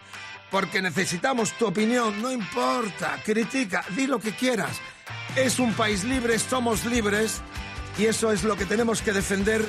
Porque 0.51 0.83
necesitamos 0.83 1.53
tu 1.53 1.67
opinión, 1.67 2.21
no 2.21 2.33
importa, 2.33 3.21
critica, 3.25 3.85
di 3.91 4.09
lo 4.09 4.19
que 4.19 4.33
quieras. 4.33 4.81
Es 5.37 5.61
un 5.61 5.73
país 5.73 6.03
libre, 6.03 6.37
somos 6.41 6.85
libres 6.85 7.41
y 7.97 8.07
eso 8.07 8.33
es 8.33 8.43
lo 8.43 8.57
que 8.57 8.65
tenemos 8.65 9.03
que 9.03 9.13
defender 9.13 9.65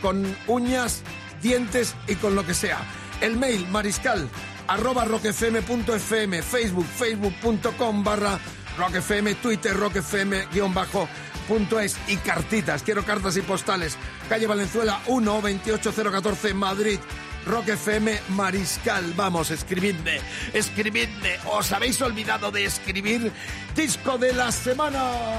con 0.00 0.34
uñas, 0.46 1.02
dientes 1.42 1.94
y 2.06 2.14
con 2.14 2.34
lo 2.34 2.46
que 2.46 2.54
sea. 2.54 2.78
El 3.20 3.36
mail 3.36 3.68
mariscal 3.68 4.30
arroba 4.66 5.04
rockfm.fm, 5.04 6.42
Facebook, 6.42 6.86
facebook.com 6.86 8.04
barra 8.04 8.38
rockfm, 8.78 9.34
Twitter 9.42 9.76
rockfm 9.76 10.48
guion 10.52 10.72
bajo 10.72 11.08
punto 11.48 11.80
es 11.80 11.96
y 12.06 12.16
cartitas. 12.16 12.82
Quiero 12.82 13.04
cartas 13.04 13.36
y 13.36 13.42
postales. 13.42 13.96
Calle 14.28 14.46
Valenzuela 14.46 15.00
1 15.06 15.40
28014 15.40 16.54
Madrid. 16.54 16.98
Rock 17.46 17.68
FM 17.68 18.20
Mariscal. 18.30 19.14
Vamos, 19.14 19.50
escribidme, 19.50 20.20
escribidme. 20.52 21.36
¿Os 21.46 21.72
habéis 21.72 22.00
olvidado 22.02 22.50
de 22.50 22.66
escribir? 22.66 23.32
Disco 23.74 24.18
de 24.18 24.34
la 24.34 24.52
semana. 24.52 25.38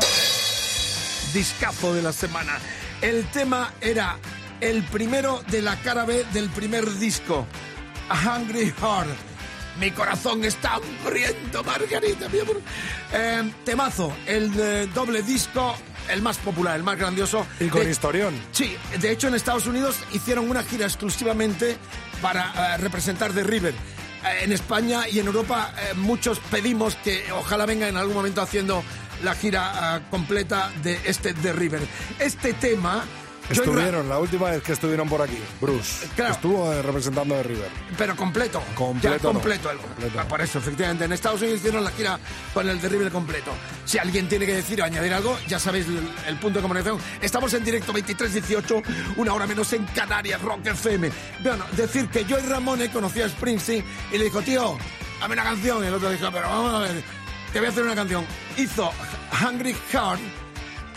Discazo 1.34 1.94
de 1.94 2.02
la 2.02 2.12
semana. 2.12 2.58
El 3.02 3.26
tema 3.26 3.74
era 3.80 4.18
el 4.60 4.84
primero 4.84 5.44
de 5.52 5.62
la 5.62 5.76
cara 5.78 6.06
B 6.06 6.26
del 6.34 6.50
primer 6.50 6.90
disco. 6.98 7.46
A 8.10 8.38
Hungry 8.38 8.74
Heart. 8.82 9.29
Mi 9.80 9.92
corazón 9.92 10.44
está 10.44 10.76
hambriento, 10.76 11.64
Margarita, 11.64 12.28
mi 12.30 12.40
amor. 12.40 12.62
Eh, 13.14 13.52
temazo, 13.64 14.14
el 14.26 14.52
eh, 14.60 14.88
doble 14.94 15.22
disco, 15.22 15.76
el 16.10 16.22
más 16.22 16.38
popular, 16.38 16.76
el 16.76 16.84
más 16.84 16.98
grandioso. 16.98 17.46
Y 17.60 17.68
con 17.70 17.84
De- 17.84 17.92
historión. 17.92 18.34
Sí, 18.52 18.76
de 19.00 19.12
hecho 19.12 19.28
en 19.30 19.36
Estados 19.36 19.68
Unidos 19.68 19.96
hicieron 20.12 20.50
una 20.50 20.64
gira 20.64 20.86
exclusivamente 20.86 21.78
para 22.22 22.76
eh, 22.76 22.78
representar 22.78 23.32
The 23.32 23.44
River. 23.44 23.74
Eh, 23.74 24.44
en 24.44 24.52
España 24.52 25.08
y 25.08 25.20
en 25.20 25.28
Europa 25.28 25.74
muchos 25.96 26.40
pedimos 26.52 26.96
que 26.96 27.32
ojalá 27.32 27.66
venga 27.66 27.88
en 27.88 27.96
algún 27.96 28.16
momento 28.16 28.42
haciendo 28.42 28.84
la 29.24 29.34
gira 29.34 30.02
completa 30.12 30.72
de 30.84 31.00
este 31.06 31.34
The 31.34 31.54
River. 31.54 31.82
Este 32.20 32.54
tema... 32.54 33.06
ra- 33.50 33.64
Estuvieron, 33.64 34.10
la 34.10 34.20
última 34.20 34.50
vez 34.52 34.62
que 34.64 34.74
estuvieron 34.74 35.10
por 35.10 35.22
aquí, 35.22 35.38
Bruce. 35.60 36.08
Claro. 36.16 36.34
Estuvo 36.34 36.72
eh, 36.72 36.82
representando 36.82 37.36
de 37.36 37.44
River. 37.44 37.70
Pero 37.98 38.16
completo. 38.16 38.62
Completo 38.76 39.16
Ya 39.18 39.22
completo. 39.22 39.72
no. 39.74 39.80
el- 39.80 39.80
Completo. 40.10 40.28
Por 40.28 40.42
eso, 40.42 40.60
efectivamente. 40.60 41.06
En 41.06 41.14
Estados 41.14 41.42
Unidos 41.42 41.60
hicieron 41.60 41.84
la 41.84 41.92
gira 41.92 42.20
con 42.54 42.70
el 42.70 42.80
Terrible 42.80 43.10
completo. 43.10 43.52
Si 43.86 43.98
alguien 43.98 44.28
tiene 44.30 44.46
que 44.46 44.56
decir 44.56 44.82
o 44.82 44.86
añadir 44.86 45.14
algo, 45.14 45.38
ya 45.48 45.58
sabéis 45.60 45.88
el, 45.88 46.00
el 46.28 46.36
punto 46.38 46.60
de 46.60 46.64
comunicación. 46.64 47.00
Estamos 47.22 47.54
en 47.54 47.64
directo 47.64 47.92
23-18, 47.94 48.84
una 49.18 49.34
hora 49.34 49.48
menos 49.48 49.72
en 49.74 49.86
Canarias, 49.86 50.42
Rock 50.42 50.68
FM. 50.68 51.12
Bueno, 51.44 51.66
decir 51.76 52.08
que 52.10 52.26
yo 52.26 52.38
y 52.40 52.42
Ramone 52.44 52.90
conocí 52.92 53.22
a 53.22 53.30
Springsteen 53.30 53.84
y 54.12 54.18
le 54.18 54.26
dijo, 54.26 54.42
tío, 54.42 54.78
dame 55.20 55.34
una 55.34 55.44
canción. 55.44 55.84
Y 55.84 55.88
el 55.88 55.94
otro 55.94 56.10
dijo, 56.12 56.30
pero 56.32 56.48
vamos 56.50 56.74
a 56.76 56.80
ver, 56.80 57.04
te 57.52 57.60
voy 57.60 57.68
a 57.68 57.72
hacer 57.72 57.84
una 57.84 57.96
canción. 57.96 58.26
Hizo 58.58 58.92
Hungry 59.44 59.76
Heart 59.92 60.22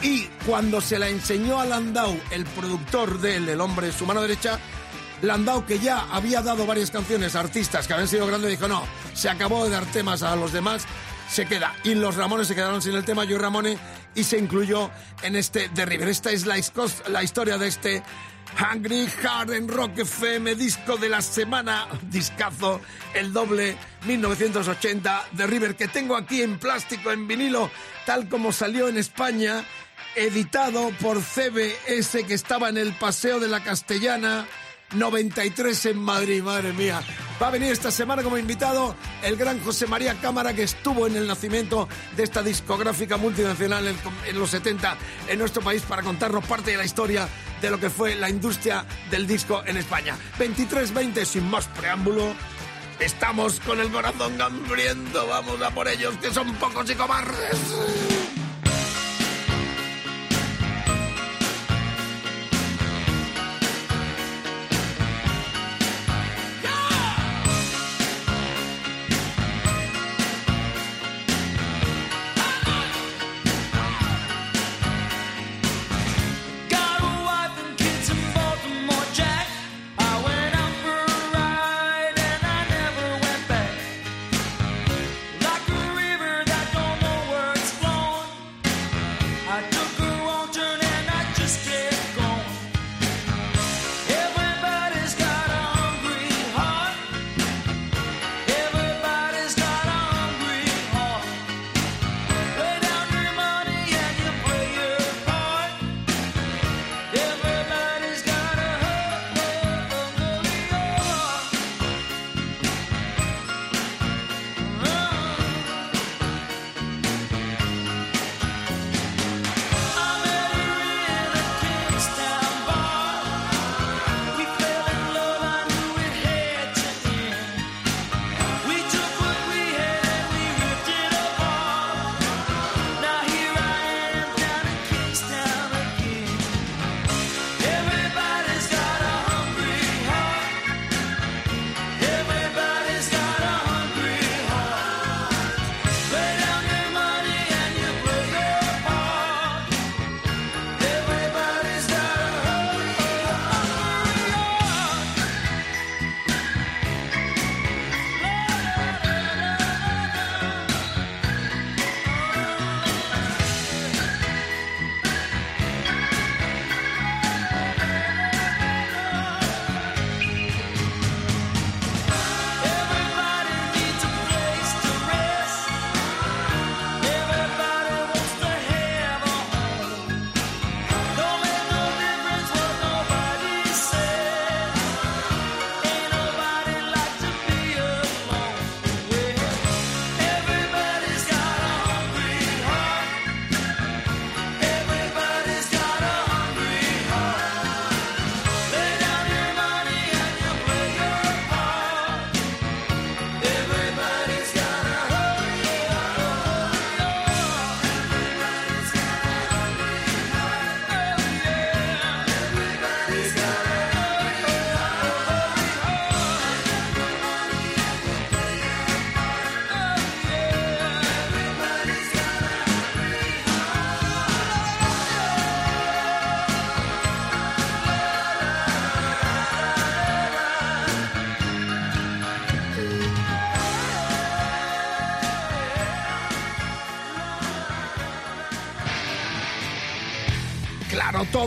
y 0.02 0.28
cuando 0.46 0.80
se 0.80 0.98
la 0.98 1.08
enseñó 1.08 1.60
a 1.60 1.64
Landau, 1.64 2.18
el 2.30 2.44
productor 2.44 3.20
de 3.20 3.36
él, 3.36 3.48
el 3.48 3.60
hombre 3.60 3.86
de 3.88 3.92
su 3.92 4.04
mano 4.04 4.20
derecha, 4.20 4.58
Landau, 5.22 5.64
que 5.64 5.78
ya 5.78 6.08
había 6.10 6.42
dado 6.42 6.66
varias 6.66 6.90
canciones 6.90 7.36
a 7.36 7.40
artistas 7.40 7.86
que 7.86 7.92
habían 7.92 8.08
sido 8.08 8.26
grandes, 8.26 8.50
dijo, 8.50 8.66
no, 8.66 8.84
se 9.14 9.30
acabó 9.30 9.64
de 9.64 9.70
dar 9.70 9.86
temas 9.86 10.24
a 10.24 10.34
los 10.34 10.52
demás, 10.52 10.84
se 11.30 11.46
queda. 11.46 11.74
Y 11.84 11.94
los 11.94 12.16
Ramones 12.16 12.48
se 12.48 12.56
quedaron 12.56 12.82
sin 12.82 12.94
el 12.94 13.04
tema, 13.04 13.24
yo 13.24 13.36
y 13.36 13.38
Ramone, 13.38 13.78
y 14.16 14.24
se 14.24 14.38
incluyó 14.38 14.90
en 15.22 15.36
este 15.36 15.68
The 15.68 15.86
River. 15.86 16.08
Esta 16.08 16.32
es 16.32 16.44
la, 16.44 16.58
historia 16.58 17.56
de 17.56 17.68
este 17.68 18.02
Hungry 18.58 19.06
Heart 19.06 19.50
en 19.50 19.68
Rock 19.68 19.98
FM, 19.98 20.56
disco 20.56 20.96
de 20.96 21.08
la 21.08 21.22
semana, 21.22 21.86
discazo, 22.10 22.80
el 23.14 23.32
doble 23.32 23.76
1980 24.06 25.28
The 25.36 25.46
River, 25.46 25.76
que 25.76 25.86
tengo 25.86 26.16
aquí 26.16 26.42
en 26.42 26.58
plástico, 26.58 27.12
en 27.12 27.28
vinilo, 27.28 27.70
tal 28.04 28.28
como 28.28 28.50
salió 28.50 28.88
en 28.88 28.98
España, 28.98 29.64
editado 30.14 30.90
por 31.00 31.20
CBS, 31.22 32.24
que 32.24 32.34
estaba 32.34 32.68
en 32.68 32.76
el 32.76 32.92
Paseo 32.92 33.40
de 33.40 33.48
la 33.48 33.62
Castellana. 33.62 34.46
93 34.94 35.86
en 35.86 35.98
Madrid, 35.98 36.42
madre 36.42 36.72
mía. 36.72 37.02
Va 37.40 37.48
a 37.48 37.50
venir 37.50 37.72
esta 37.72 37.90
semana 37.90 38.22
como 38.22 38.38
invitado 38.38 38.94
el 39.22 39.36
gran 39.36 39.58
José 39.60 39.86
María 39.86 40.14
Cámara, 40.20 40.54
que 40.54 40.64
estuvo 40.64 41.06
en 41.06 41.16
el 41.16 41.26
nacimiento 41.26 41.88
de 42.16 42.22
esta 42.24 42.42
discográfica 42.42 43.16
multinacional 43.16 43.86
en, 43.88 44.38
los 44.38 44.50
70 44.50 44.96
en 45.28 45.38
nuestro 45.38 45.62
país 45.62 45.82
para 45.82 46.02
contarnos 46.02 46.44
parte 46.44 46.72
de 46.72 46.76
la 46.76 46.84
historia 46.84 47.28
de 47.60 47.70
lo 47.70 47.80
que 47.80 47.90
fue 47.90 48.14
la 48.14 48.28
industria 48.28 48.84
del 49.10 49.26
disco 49.26 49.62
en 49.66 49.76
España. 49.76 50.16
23-20, 50.38 51.24
sin 51.24 51.48
más 51.48 51.66
preámbulo. 51.68 52.34
Estamos 53.00 53.60
con 53.60 53.80
el 53.80 53.90
corazón 53.90 54.40
hambriento, 54.40 55.26
vamos 55.26 55.60
a 55.62 55.70
por 55.70 55.88
ellos, 55.88 56.14
que 56.18 56.30
son 56.30 56.54
pocos 56.56 56.88
y 56.90 56.94
cobardes. 56.94 58.41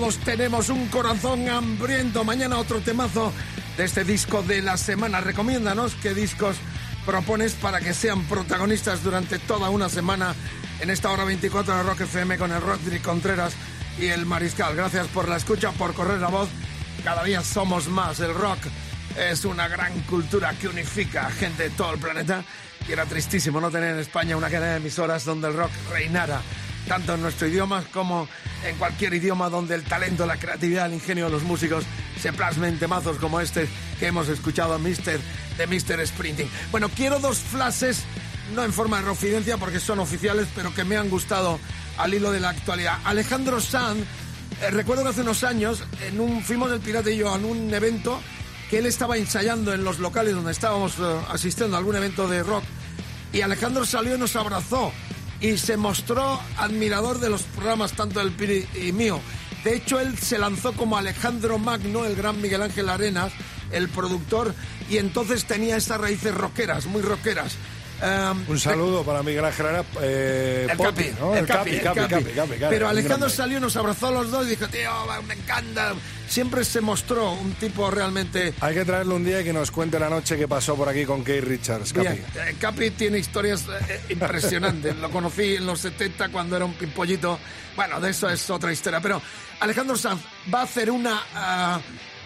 Todos 0.06 0.20
tenemos 0.20 0.70
un 0.70 0.88
corazón 0.90 1.50
hambriento. 1.50 2.24
Mañana 2.24 2.60
otro 2.60 2.80
temazo 2.80 3.34
de 3.76 3.86
este 3.86 4.04
disco 4.04 4.44
de 4.44 4.62
la 4.62 4.78
semana. 4.78 5.20
Recomiéndanos 5.20 5.96
qué 5.96 6.14
discos 6.14 6.58
propones 7.08 7.54
para 7.54 7.80
que 7.80 7.92
sean 7.92 8.24
protagonistas 8.26 9.02
durante 9.02 9.40
toda 9.40 9.72
una 9.72 9.90
semana 9.90 10.36
en 10.80 10.92
esta 10.92 11.10
hora 11.12 11.24
24 11.24 11.78
de 11.78 11.82
Rock 11.82 12.02
FM 12.02 12.38
con 12.38 12.52
el 12.52 12.62
Rodri 12.62 13.00
Contreras 13.00 13.54
y 13.98 14.06
el 14.06 14.28
Mariscal. 14.28 14.76
Gracias 14.76 15.08
por 15.08 15.28
la 15.28 15.38
escucha, 15.38 15.72
por 15.72 15.96
correr 15.96 16.20
la 16.20 16.28
voz. 16.28 16.50
Cada 17.04 17.24
día 17.24 17.42
somos 17.42 17.88
más. 17.88 18.20
El 18.20 18.36
rock 18.36 18.60
es 19.18 19.44
una 19.44 19.68
gran 19.68 20.02
cultura 20.02 20.54
que 20.54 20.68
unifica 20.68 21.26
a 21.26 21.32
gente 21.32 21.64
de 21.64 21.70
todo 21.72 21.96
el 21.96 22.00
planeta. 22.00 22.44
Y 22.88 22.92
era 22.92 23.06
tristísimo 23.06 23.60
no 23.60 23.72
tener 23.72 23.96
en 23.96 24.02
España 24.02 24.38
una 24.38 24.52
cadena 24.52 24.74
de 24.74 24.78
emisoras 24.78 25.26
donde 25.26 25.48
el 25.48 25.56
rock 25.56 25.72
reinara 25.92 26.44
tanto 26.88 27.16
en 27.16 27.22
nuestro 27.22 27.48
idioma 27.48 27.84
como 27.92 28.22
en 28.22 28.28
cualquier 28.74 29.14
idioma 29.14 29.50
donde 29.50 29.76
el 29.76 29.84
talento, 29.84 30.26
la 30.26 30.38
creatividad, 30.38 30.88
el 30.88 30.96
ingenio 30.96 31.26
de 31.26 31.32
los 31.32 31.44
músicos 31.44 31.84
se 32.20 32.34
plasmen 32.34 32.74
en 32.74 32.80
temazos 32.80 33.18
como 33.18 33.40
este 33.40 33.68
que 34.00 34.08
hemos 34.08 34.28
escuchado 34.28 34.78
Mister, 34.80 35.20
de 35.58 35.68
Mr. 35.68 36.06
Sprinting. 36.08 36.50
Bueno, 36.72 36.90
quiero 36.90 37.20
dos 37.20 37.38
flashes, 37.38 38.04
no 38.56 38.64
en 38.64 38.74
forma 38.74 39.00
de 39.00 39.06
confidencia 39.06 39.58
porque 39.58 39.80
son 39.80 40.00
oficiales, 40.00 40.48
pero 40.56 40.74
que 40.74 40.84
me 40.84 40.98
han 40.98 41.10
gustado 41.10 41.60
al 41.98 42.14
hilo 42.14 42.32
de 42.32 42.40
la 42.40 42.50
actualidad. 42.50 43.00
Alejandro 43.04 43.62
Sanz, 43.62 44.00
eh, 44.62 44.72
recuerdo 44.72 45.04
que 45.04 45.10
hace 45.10 45.22
unos 45.22 45.44
años 45.44 45.84
en 46.08 46.20
un, 46.20 46.44
fuimos 46.44 46.72
el 46.72 46.80
Pirata 46.80 47.12
y 47.12 47.18
yo 47.18 47.30
a 47.30 47.36
un 47.36 47.74
evento 47.74 48.20
que 48.70 48.80
él 48.80 48.88
estaba 48.88 49.18
ensayando 49.18 49.74
en 49.74 49.84
los 49.84 50.00
locales 50.00 50.34
donde 50.34 50.52
estábamos 50.52 50.96
eh, 51.00 51.04
asistiendo 51.30 51.76
a 51.76 51.80
algún 51.80 51.96
evento 51.96 52.28
de 52.28 52.42
rock 52.42 52.64
y 53.36 53.42
Alejandro 53.42 53.86
salió 53.86 54.16
y 54.16 54.18
nos 54.18 54.36
abrazó 54.38 54.94
y 55.46 55.60
se 55.60 55.78
mostró 55.78 56.40
admirador 56.58 57.20
de 57.20 57.30
los 57.30 57.44
programas 57.44 57.94
tanto 57.94 58.20
del 58.20 58.32
Piri 58.32 58.66
y 58.82 58.92
mío. 58.92 59.20
De 59.64 59.76
hecho, 59.76 60.00
él 60.00 60.18
se 60.18 60.40
lanzó 60.40 60.74
como 60.74 60.98
Alejandro 60.98 61.60
Magno, 61.60 62.04
el 62.06 62.16
gran 62.16 62.42
Miguel 62.42 62.64
Ángel 62.64 62.90
Arenas, 62.90 63.32
el 63.72 63.88
productor, 63.88 64.56
y 64.90 64.98
entonces 64.98 65.46
tenía 65.46 65.78
estas 65.78 66.02
raíces 66.02 66.34
rockeras, 66.34 66.88
muy 66.88 67.04
rockeras. 67.04 67.58
Um, 68.02 68.44
Un 68.50 68.60
saludo 68.60 69.04
para 69.04 69.24
Miguel 69.24 69.46
Ángel 69.46 69.68
Herrera, 69.68 69.86
eh, 70.02 70.68
el 70.70 70.78
Capi, 70.78 71.12
¿no? 71.18 71.34
el 71.34 71.46
Capi, 71.46 71.70
el 71.72 71.82
Capi, 71.82 72.00
Capi. 72.02 72.12
Capi, 72.12 72.32
Capi, 72.34 72.66
Pero 72.70 72.90
Alejandro 72.90 73.30
salió, 73.30 73.60
nos 73.60 73.76
abrazó 73.78 74.08
a 74.08 74.12
los 74.12 74.32
dos 74.32 74.46
y 74.46 74.50
dijo, 74.50 74.68
tío, 74.68 74.92
me 75.26 75.34
encanta. 75.34 75.94
Siempre 76.28 76.66
se 76.66 76.82
mostró 76.82 77.32
un 77.32 77.54
tipo 77.54 77.90
realmente... 77.90 78.54
Hay 78.60 78.74
que 78.74 78.84
traerle 78.84 79.14
un 79.14 79.24
día 79.24 79.42
y 79.42 79.44
que 79.46 79.54
nos 79.54 79.72
cuente 79.72 79.98
la 79.98 80.10
noche 80.10 80.38
que 80.38 80.48
pasó 80.48 80.76
por 80.76 80.90
aquí 80.90 81.06
con 81.06 81.22
Kate 81.22 81.42
Richards, 81.42 81.94
Capi. 81.94 82.08
Bien, 82.08 82.26
eh, 82.36 82.56
Capi 82.60 82.92
tiene 82.92 83.20
historias 83.20 83.66
eh, 83.88 84.02
impresionantes. 84.10 84.96
Lo 84.98 85.10
conocí 85.10 85.56
en 85.56 85.66
los 85.66 85.80
70 85.80 86.30
cuando 86.30 86.58
era 86.58 86.66
un 86.66 86.74
pimpollito. 86.74 87.40
Bueno, 87.78 88.02
de 88.02 88.10
eso 88.10 88.30
es 88.30 88.50
otra 88.50 88.74
historia. 88.74 89.00
Pero 89.00 89.22
Alejandro 89.62 89.96
Sanz 89.96 90.22
va 90.54 90.62
a 90.62 90.64
hacer 90.64 90.92
una 90.92 91.22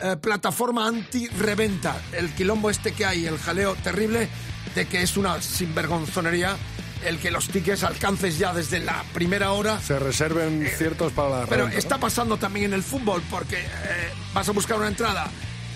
eh, 0.02 0.16
plataforma 0.18 0.88
anti-reventa. 0.88 2.02
El 2.14 2.34
quilombo 2.34 2.70
este 2.70 2.94
que 2.94 3.06
hay, 3.06 3.26
el 3.28 3.38
jaleo 3.38 3.76
terrible 3.76 4.30
de 4.80 4.88
que 4.88 5.02
es 5.02 5.18
una 5.18 5.42
sinvergonzonería 5.42 6.56
el 7.04 7.18
que 7.20 7.32
los 7.32 7.50
tickets 7.50 7.84
alcances 7.84 8.38
ya 8.38 8.54
desde 8.54 8.80
la 8.80 9.04
primera 9.14 9.52
hora. 9.52 9.78
Se 9.82 10.00
reserven 10.00 10.66
ciertos 10.78 11.12
para 11.12 11.30
la 11.30 11.36
Eh, 11.44 11.46
Pero 11.50 11.58
reventa, 11.66 11.74
¿no? 11.74 11.80
está 11.80 11.98
pasando 11.98 12.38
también 12.38 12.68
en 12.68 12.74
el 12.76 12.84
fútbol 12.84 13.22
porque 13.30 13.58
eh, 13.58 14.10
vas 14.34 14.48
a 14.48 14.54
buscar 14.54 14.78
una 14.78 14.88
entrada. 14.88 15.30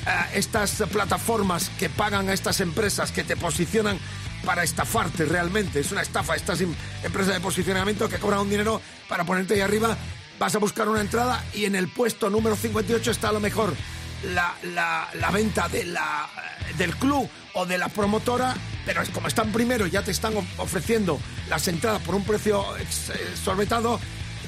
eh, 0.06 0.10
estas 0.36 0.84
plataformas 0.92 1.70
que 1.80 1.90
pagan 1.90 2.30
a 2.30 2.34
estas 2.34 2.62
empresas 2.62 3.12
que 3.12 3.24
te 3.26 3.36
posicionan 3.38 3.98
para 4.46 4.64
estafarte 4.64 5.26
realmente. 5.26 5.82
Es 5.82 5.92
una 5.92 6.02
estafa. 6.02 6.36
Estas 6.38 6.62
em- 6.62 6.74
empresas 7.04 7.34
de 7.34 7.40
posicionamiento 7.42 8.08
que 8.10 8.20
cobran 8.20 8.40
un 8.42 8.50
dinero 8.50 8.82
para 9.10 9.26
ponerte 9.26 9.54
ahí 9.56 9.62
arriba. 9.62 9.98
Vas 10.40 10.56
a 10.56 10.60
buscar 10.60 10.88
una 10.90 11.02
entrada 11.02 11.44
y 11.54 11.66
en 11.66 11.76
el 11.76 11.88
puesto 11.90 12.30
número 12.30 12.56
58 12.56 13.12
está 13.12 13.30
a 13.30 13.34
lo 13.34 13.40
mejor 13.42 13.74
la, 14.24 14.54
la- 14.64 15.10
la 15.14 15.32
venta 15.32 15.68
de 15.70 15.86
la, 15.86 16.30
del 16.78 16.96
club 16.96 17.30
o 17.54 17.66
de 17.66 17.78
la 17.78 17.90
promotora, 17.90 18.56
pero 18.86 19.02
es 19.02 19.10
como 19.10 19.28
están 19.28 19.52
primero 19.52 19.86
y 19.88 19.92
ya 19.92 20.02
te 20.02 20.12
están 20.12 20.36
of- 20.38 20.60
ofreciendo 20.60 21.20
las 21.50 21.68
entradas 21.68 22.02
por 22.02 22.16
un 22.16 22.24
precio 22.24 22.66
ex- 22.78 23.10
exorbitado, 23.32 24.00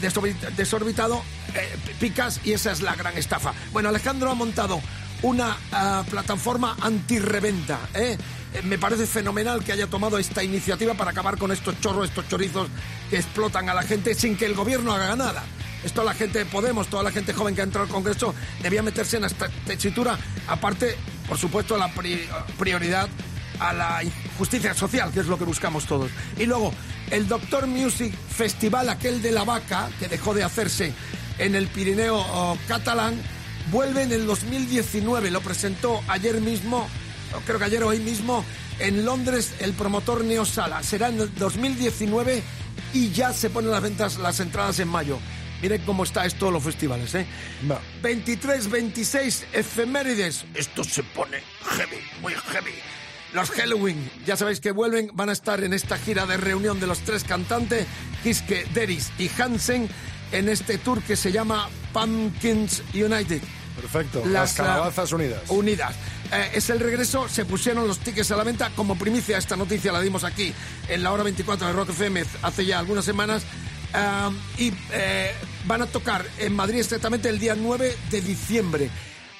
desorbi- 0.01 0.33
desorbitado, 0.55 1.21
eh, 1.53 1.77
picas 1.99 2.39
y 2.43 2.53
esa 2.53 2.71
es 2.71 2.81
la 2.81 2.95
gran 2.95 3.17
estafa. 3.17 3.53
Bueno, 3.71 3.89
Alejandro 3.89 4.31
ha 4.31 4.35
montado 4.35 4.81
una 5.21 5.57
ah, 5.71 6.03
plataforma 6.09 6.75
antirreventa. 6.81 7.79
¿eh? 7.93 8.17
Eh, 8.53 8.61
Me 8.63 8.77
parece 8.77 9.05
fenomenal 9.07 9.63
que 9.63 9.71
haya 9.71 9.87
tomado 9.87 10.17
esta 10.17 10.43
iniciativa 10.43 10.93
para 10.93 11.11
acabar 11.11 11.37
con 11.37 11.51
estos 11.51 11.79
chorros, 11.81 12.09
estos 12.09 12.27
chorizos 12.27 12.67
que 13.09 13.17
explotan 13.17 13.69
a 13.69 13.73
la 13.73 13.83
gente 13.83 14.13
sin 14.15 14.35
que 14.37 14.45
el 14.45 14.53
gobierno 14.55 14.93
haga 14.93 15.15
nada. 15.15 15.43
Esto 15.83 16.03
la 16.03 16.13
gente 16.13 16.39
de 16.39 16.45
Podemos, 16.45 16.87
toda 16.87 17.03
la 17.03 17.11
gente 17.11 17.33
joven 17.33 17.53
que 17.55 17.61
ha 17.61 17.63
entrado 17.63 17.85
al 17.85 17.91
Congreso 17.91 18.33
debía 18.61 18.81
meterse 18.81 19.17
en 19.17 19.25
esta 19.25 19.47
tesitura. 19.67 20.17
Aparte, 20.47 20.95
por 21.27 21.37
supuesto, 21.37 21.77
la 21.77 21.93
pri- 21.93 22.27
prioridad 22.57 23.07
a 23.59 23.71
la 23.73 24.01
justicia 24.37 24.73
social, 24.73 25.11
que 25.11 25.19
es 25.21 25.27
lo 25.27 25.37
que 25.37 25.43
buscamos 25.45 25.85
todos. 25.85 26.09
Y 26.37 26.45
luego, 26.45 26.73
el 27.11 27.27
Doctor 27.27 27.67
Music 27.67 28.13
Festival, 28.35 28.89
aquel 28.89 29.21
de 29.21 29.31
la 29.31 29.43
vaca, 29.43 29.89
que 29.99 30.07
dejó 30.07 30.33
de 30.33 30.43
hacerse 30.43 30.91
en 31.37 31.55
el 31.55 31.67
Pirineo 31.67 32.17
oh, 32.17 32.57
catalán, 32.67 33.15
vuelve 33.71 34.03
en 34.03 34.11
el 34.11 34.25
2019. 34.25 35.29
Lo 35.31 35.41
presentó 35.41 36.01
ayer 36.07 36.41
mismo, 36.41 36.87
creo 37.45 37.59
que 37.59 37.65
ayer 37.65 37.83
o 37.83 37.87
hoy 37.89 37.99
mismo, 37.99 38.43
en 38.79 39.05
Londres 39.05 39.53
el 39.59 39.73
promotor 39.73 40.23
Neosala. 40.25 40.81
Será 40.83 41.07
en 41.09 41.21
el 41.21 41.33
2019 41.35 42.43
y 42.93 43.11
ya 43.11 43.31
se 43.33 43.49
ponen 43.49 43.71
las 43.71 43.81
ventas, 43.81 44.17
las 44.17 44.39
entradas 44.41 44.79
en 44.79 44.87
mayo. 44.89 45.17
Miren 45.61 45.81
cómo 45.85 46.03
está 46.03 46.25
esto 46.25 46.47
de 46.47 46.51
los 46.51 46.63
festivales, 46.63 47.13
¿eh? 47.15 47.25
Va. 47.69 47.79
23, 48.01 48.69
26, 48.69 49.47
efemérides. 49.53 50.45
Esto 50.53 50.83
se 50.83 51.03
pone 51.03 51.41
heavy, 51.63 51.97
muy 52.21 52.33
heavy. 52.33 52.73
Los 53.33 53.49
Halloween, 53.51 54.09
ya 54.25 54.37
sabéis 54.37 54.61
que 54.61 54.71
vuelven, 54.71 55.09
van 55.13 55.29
a 55.29 55.33
estar 55.33 55.61
en 55.63 55.73
esta 55.73 55.97
gira 55.97 56.25
de 56.25 56.37
reunión 56.37 56.79
de 56.79 56.87
los 56.87 56.99
tres 56.99 57.25
cantantes, 57.25 57.85
Kiske, 58.23 58.65
Deris 58.73 59.11
y 59.17 59.29
Hansen, 59.29 59.89
en 60.31 60.47
este 60.47 60.77
tour 60.77 61.01
que 61.01 61.17
se 61.17 61.33
llama 61.33 61.67
Pumpkins 61.91 62.81
United. 62.93 63.41
Perfecto. 63.75 64.19
Las, 64.19 64.31
Las, 64.31 64.53
calabazas 64.53 65.11
ah, 65.11 65.15
unidas. 65.15 65.41
Unidas. 65.49 65.95
Eh, 66.31 66.51
es 66.53 66.69
el 66.69 66.79
regreso, 66.79 67.27
se 67.27 67.45
pusieron 67.45 67.87
los 67.87 67.99
tickets 67.99 68.31
a 68.31 68.37
la 68.37 68.43
venta 68.43 68.71
como 68.75 68.97
primicia. 68.97 69.37
Esta 69.37 69.55
noticia 69.55 69.91
la 69.91 70.01
dimos 70.01 70.23
aquí 70.23 70.53
en 70.87 71.03
la 71.03 71.11
hora 71.11 71.23
24 71.23 71.67
de 71.67 71.73
Rock 71.73 71.89
FM 71.89 72.23
hace 72.41 72.65
ya 72.65 72.79
algunas 72.79 73.05
semanas. 73.05 73.43
Y 74.57 74.73
eh, 74.91 75.31
van 75.65 75.81
a 75.81 75.85
tocar 75.85 76.25
en 76.37 76.55
Madrid 76.55 76.79
exactamente 76.79 77.29
el 77.29 77.39
día 77.39 77.55
9 77.55 77.95
de 78.09 78.21
diciembre. 78.21 78.89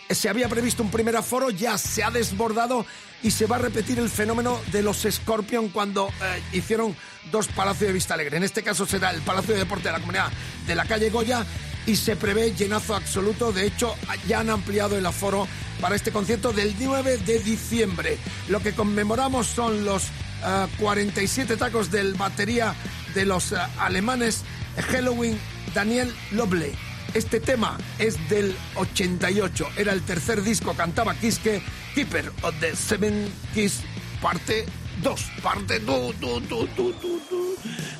Se 0.10 0.30
había 0.30 0.48
previsto 0.48 0.84
un 0.84 0.92
primer 0.92 1.16
aforo, 1.16 1.50
ya 1.50 1.78
se 1.78 2.04
ha 2.04 2.12
desbordado 2.12 2.86
y 3.24 3.32
se 3.32 3.48
va 3.48 3.56
a 3.56 3.60
repetir 3.60 3.98
el 3.98 4.10
fenómeno 4.10 4.60
de 4.72 4.84
los 4.84 5.08
Scorpion 5.10 5.70
cuando 5.70 6.10
eh, 6.10 6.42
hicieron 6.54 6.96
dos 7.32 7.48
Palacios 7.48 7.88
de 7.88 7.94
Vista 7.94 8.14
Alegre. 8.14 8.38
En 8.38 8.44
este 8.44 8.62
caso 8.62 8.86
será 8.86 9.10
el 9.10 9.22
Palacio 9.22 9.54
de 9.54 9.62
Deporte 9.62 9.88
de 9.88 9.94
la 9.94 10.00
Comunidad 10.00 10.32
de 10.68 10.76
la 10.76 10.86
calle 10.86 11.10
Goya 11.10 11.44
y 11.88 11.96
se 11.96 12.16
prevé 12.16 12.54
llenazo 12.54 12.96
absoluto. 12.96 13.52
De 13.52 13.66
hecho, 13.66 13.96
ya 14.28 14.42
han 14.42 14.50
ampliado 14.50 14.98
el 14.98 15.06
aforo 15.06 15.48
para 15.82 15.96
este 15.96 16.12
concierto 16.12 16.54
del 16.54 16.76
9 16.80 17.18
de 17.18 17.40
diciembre. 17.40 18.18
Lo 18.48 18.60
que 18.60 18.74
conmemoramos 18.74 19.48
son 19.48 19.86
los 19.86 20.04
ah, 20.44 20.68
47 20.80 21.58
tacos 21.58 21.92
del 21.92 22.14
batería 22.14 22.76
de 23.14 23.26
los 23.26 23.54
ah, 23.54 23.70
alemanes 23.80 24.44
Halloween 24.92 25.40
Daniel 25.74 26.14
Loble. 26.32 26.74
Este 27.14 27.40
tema 27.40 27.78
es 27.98 28.18
del 28.30 28.56
88, 28.76 29.68
era 29.78 29.94
el 29.94 30.02
tercer 30.02 30.42
disco, 30.42 30.74
cantaba 30.74 31.16
Kiske, 31.16 31.62
Keeper 31.94 32.30
of 32.42 32.54
the 32.60 32.76
Seven 32.76 33.32
Kiss, 33.54 33.82
parte 34.22 34.66
2, 35.02 35.22
parte 35.42 35.80
2, 35.80 36.16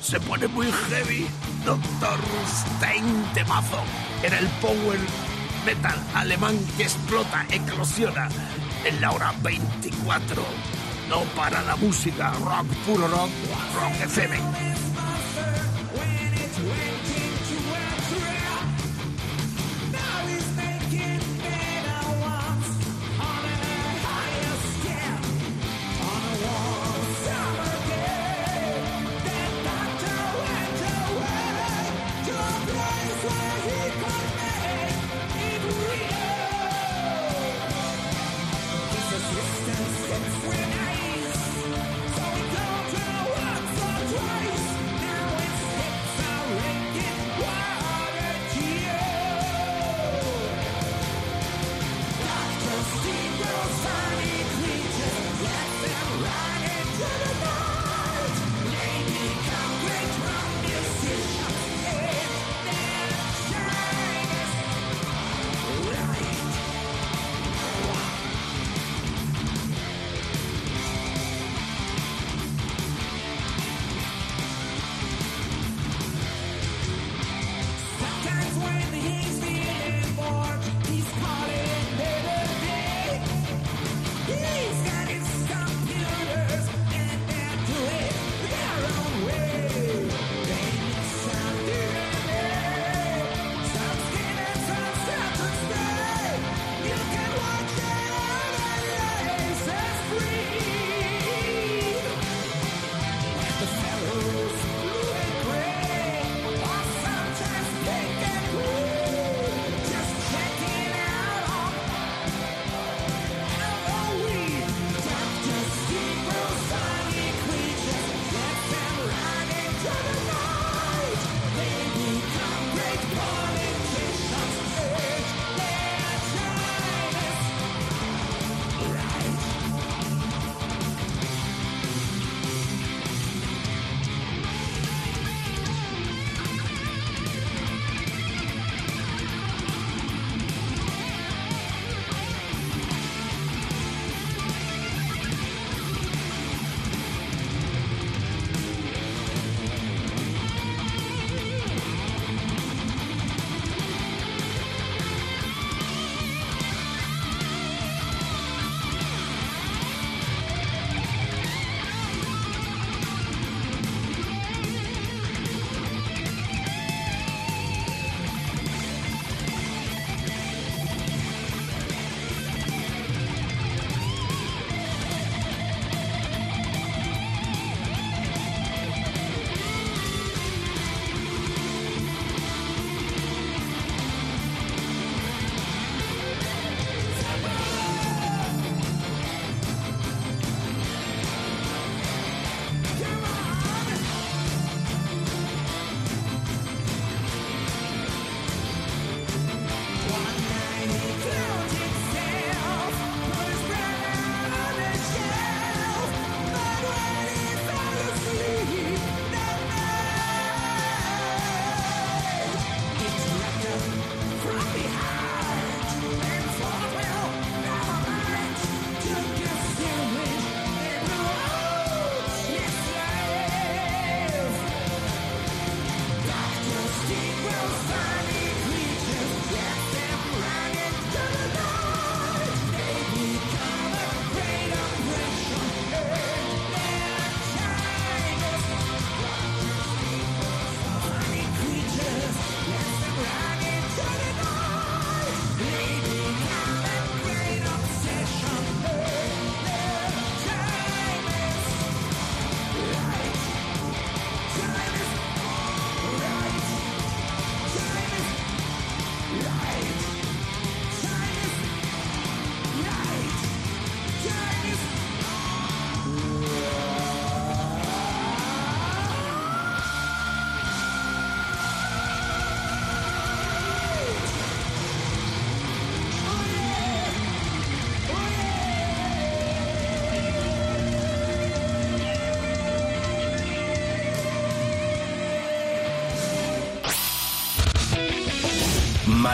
se 0.02 0.20
pone 0.20 0.46
muy 0.48 0.66
heavy, 0.90 1.26
Doctor 1.64 2.18
Stein 2.46 3.24
temazo, 3.32 3.82
era 4.22 4.38
el 4.38 4.46
power 4.60 4.98
metal 5.64 5.98
alemán 6.14 6.56
que 6.76 6.84
explota, 6.84 7.46
eclosiona 7.50 8.28
en 8.84 9.00
la 9.00 9.10
hora 9.10 9.34
24, 9.42 10.44
no 11.08 11.20
para 11.34 11.62
la 11.62 11.76
música, 11.76 12.32
rock, 12.44 12.66
puro 12.86 13.06
rock, 13.08 13.30
rock 13.74 14.00
FM. 14.04 14.75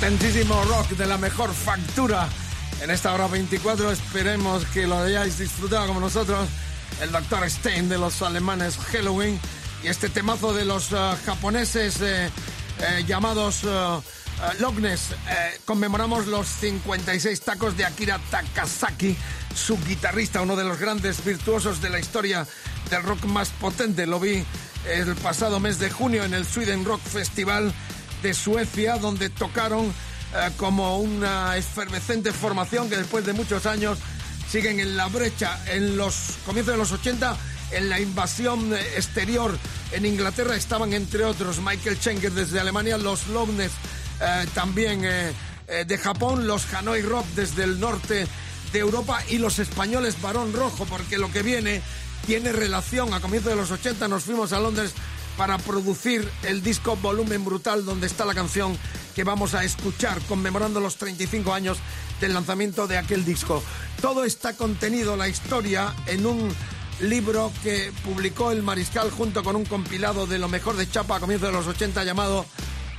potentísimo 0.00 0.62
rock 0.64 0.90
de 0.90 1.06
la 1.06 1.16
mejor 1.16 1.54
factura. 1.54 2.28
En 2.82 2.90
esta 2.90 3.14
hora 3.14 3.28
24 3.28 3.90
esperemos 3.90 4.62
que 4.66 4.86
lo 4.86 4.98
hayáis 4.98 5.38
disfrutado 5.38 5.86
como 5.86 6.00
nosotros. 6.00 6.48
El 7.00 7.10
Dr. 7.12 7.48
Stein 7.48 7.88
de 7.88 7.96
los 7.96 8.20
alemanes 8.20 8.76
Halloween 8.76 9.40
y 9.82 9.88
este 9.88 10.10
temazo 10.10 10.52
de 10.52 10.66
los 10.66 10.92
uh, 10.92 11.16
japoneses 11.24 12.02
eh, 12.02 12.28
eh, 12.80 13.04
llamados 13.06 13.64
eh, 13.64 13.68
eh, 13.68 13.70
uh, 13.70 13.96
uh, 13.96 14.60
Lognes. 14.60 15.12
Eh, 15.12 15.60
conmemoramos 15.64 16.26
los 16.26 16.46
56 16.46 17.40
tacos 17.40 17.76
de 17.78 17.86
Akira 17.86 18.20
Takasaki, 18.30 19.16
su 19.54 19.82
guitarrista, 19.82 20.42
uno 20.42 20.56
de 20.56 20.64
los 20.64 20.78
grandes 20.78 21.24
virtuosos 21.24 21.80
de 21.80 21.88
la 21.88 21.98
historia 21.98 22.46
del 22.90 23.02
rock 23.02 23.24
más 23.24 23.48
potente. 23.48 24.06
Lo 24.06 24.20
vi 24.20 24.44
el 24.90 25.16
pasado 25.16 25.58
mes 25.58 25.78
de 25.78 25.90
junio 25.90 26.24
en 26.24 26.34
el 26.34 26.44
Sweden 26.44 26.84
Rock 26.84 27.00
Festival 27.00 27.72
de 28.22 28.34
Suecia, 28.34 28.96
donde 28.98 29.30
tocaron 29.30 29.86
eh, 29.86 30.50
como 30.56 30.98
una 30.98 31.56
efervescente 31.56 32.32
formación 32.32 32.88
que 32.88 32.96
después 32.96 33.24
de 33.24 33.32
muchos 33.32 33.66
años 33.66 33.98
siguen 34.50 34.80
en 34.80 34.96
la 34.96 35.06
brecha. 35.08 35.58
En 35.72 35.96
los 35.96 36.34
comienzos 36.44 36.74
de 36.74 36.78
los 36.78 36.92
80, 36.92 37.36
en 37.72 37.88
la 37.88 38.00
invasión 38.00 38.72
exterior 38.74 39.56
en 39.92 40.06
Inglaterra 40.06 40.56
estaban 40.56 40.92
entre 40.92 41.24
otros 41.24 41.60
Michael 41.60 41.96
Schenker 41.96 42.32
desde 42.32 42.60
Alemania, 42.60 42.98
los 42.98 43.26
Loveness 43.28 43.72
eh, 44.20 44.46
también 44.54 45.04
eh, 45.04 45.32
eh, 45.68 45.84
de 45.86 45.98
Japón, 45.98 46.46
los 46.46 46.72
Hanoi 46.72 47.02
Rock 47.02 47.26
desde 47.34 47.64
el 47.64 47.80
norte 47.80 48.26
de 48.72 48.78
Europa 48.78 49.22
y 49.28 49.38
los 49.38 49.58
españoles 49.58 50.20
Barón 50.20 50.52
Rojo, 50.52 50.86
porque 50.86 51.18
lo 51.18 51.30
que 51.30 51.42
viene 51.42 51.82
tiene 52.26 52.52
relación. 52.52 53.12
A 53.14 53.20
comienzos 53.20 53.50
de 53.50 53.56
los 53.56 53.70
80 53.70 54.08
nos 54.08 54.24
fuimos 54.24 54.52
a 54.52 54.60
Londres 54.60 54.92
para 55.36 55.58
producir 55.58 56.28
el 56.44 56.62
disco 56.62 56.96
Volumen 56.96 57.44
Brutal, 57.44 57.84
donde 57.84 58.06
está 58.06 58.24
la 58.24 58.34
canción 58.34 58.76
que 59.14 59.24
vamos 59.24 59.54
a 59.54 59.64
escuchar, 59.64 60.20
conmemorando 60.22 60.80
los 60.80 60.96
35 60.96 61.52
años 61.52 61.78
del 62.20 62.34
lanzamiento 62.34 62.86
de 62.86 62.98
aquel 62.98 63.24
disco. 63.24 63.62
Todo 64.00 64.24
está 64.24 64.54
contenido, 64.54 65.16
la 65.16 65.28
historia, 65.28 65.94
en 66.06 66.26
un 66.26 66.54
libro 67.00 67.52
que 67.62 67.92
publicó 68.04 68.50
el 68.52 68.62
Mariscal 68.62 69.10
junto 69.10 69.44
con 69.44 69.56
un 69.56 69.64
compilado 69.64 70.26
de 70.26 70.38
lo 70.38 70.48
mejor 70.48 70.76
de 70.76 70.88
Chapa 70.90 71.16
a 71.16 71.20
comienzos 71.20 71.48
de 71.48 71.54
los 71.54 71.66
80 71.66 72.04
llamado 72.04 72.46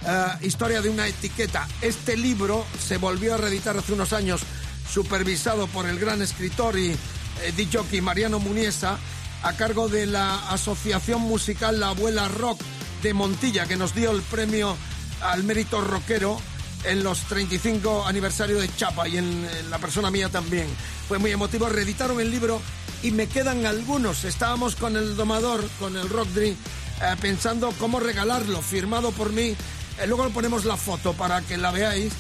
eh, 0.06 0.26
Historia 0.42 0.82
de 0.82 0.90
una 0.90 1.08
etiqueta. 1.08 1.68
Este 1.82 2.16
libro 2.16 2.66
se 2.80 2.98
volvió 2.98 3.36
a 3.36 3.38
reeditar 3.38 3.76
hace 3.78 3.94
unos 3.94 4.14
años, 4.14 4.42
supervisado 4.92 5.68
por 5.68 5.88
el 5.88 6.00
gran 6.00 6.22
escritor 6.22 6.78
y 6.78 6.96
eh, 7.44 8.02
Mariano 8.02 8.40
Muniesa, 8.40 8.98
a 9.44 9.54
cargo 9.54 9.88
de 9.88 10.06
la 10.06 10.50
Asociación 10.50 11.22
Musical 11.22 11.80
La 11.80 11.90
Abuela 11.90 12.28
Rock 12.28 12.60
de 13.04 13.14
Montilla, 13.14 13.66
que 13.66 13.78
nos 13.78 13.94
dio 13.94 14.12
el 14.12 14.22
premio 14.22 14.76
al 15.22 15.44
mérito 15.44 15.82
rockero 15.82 16.40
en 16.84 17.04
los 17.04 17.20
35 17.22 18.06
aniversario 18.06 18.60
de 18.60 18.74
Chapa 18.76 19.08
y 19.08 19.18
en, 19.18 19.48
la 19.70 19.80
persona 19.80 20.12
mía 20.12 20.30
también. 20.30 20.68
Fue 21.08 21.18
muy 21.18 21.32
emotivo. 21.32 21.70
Reeditaron 21.70 22.20
el 22.20 22.32
libro 22.32 22.62
y 23.04 23.12
me 23.12 23.28
quedan 23.28 23.66
algunos. 23.66 24.24
Estábamos 24.24 24.76
con 24.76 24.96
el 24.96 25.16
domador, 25.16 25.68
con 25.80 25.98
el 25.98 26.10
Rock 26.10 26.30
Dream, 26.30 26.56
eh, 27.02 27.16
pensando 27.22 27.74
cómo 27.80 28.00
regalarlo, 28.00 28.62
firmado 28.62 29.12
por 29.12 29.32
mí. 29.32 29.56
Eh, 30.00 30.08
luego 30.08 30.30
ponemos 30.30 30.66
la 30.66 30.78
foto 30.78 31.14
para 31.14 31.42
que 31.42 31.58
la 31.58 31.72
veáis. 31.72 32.14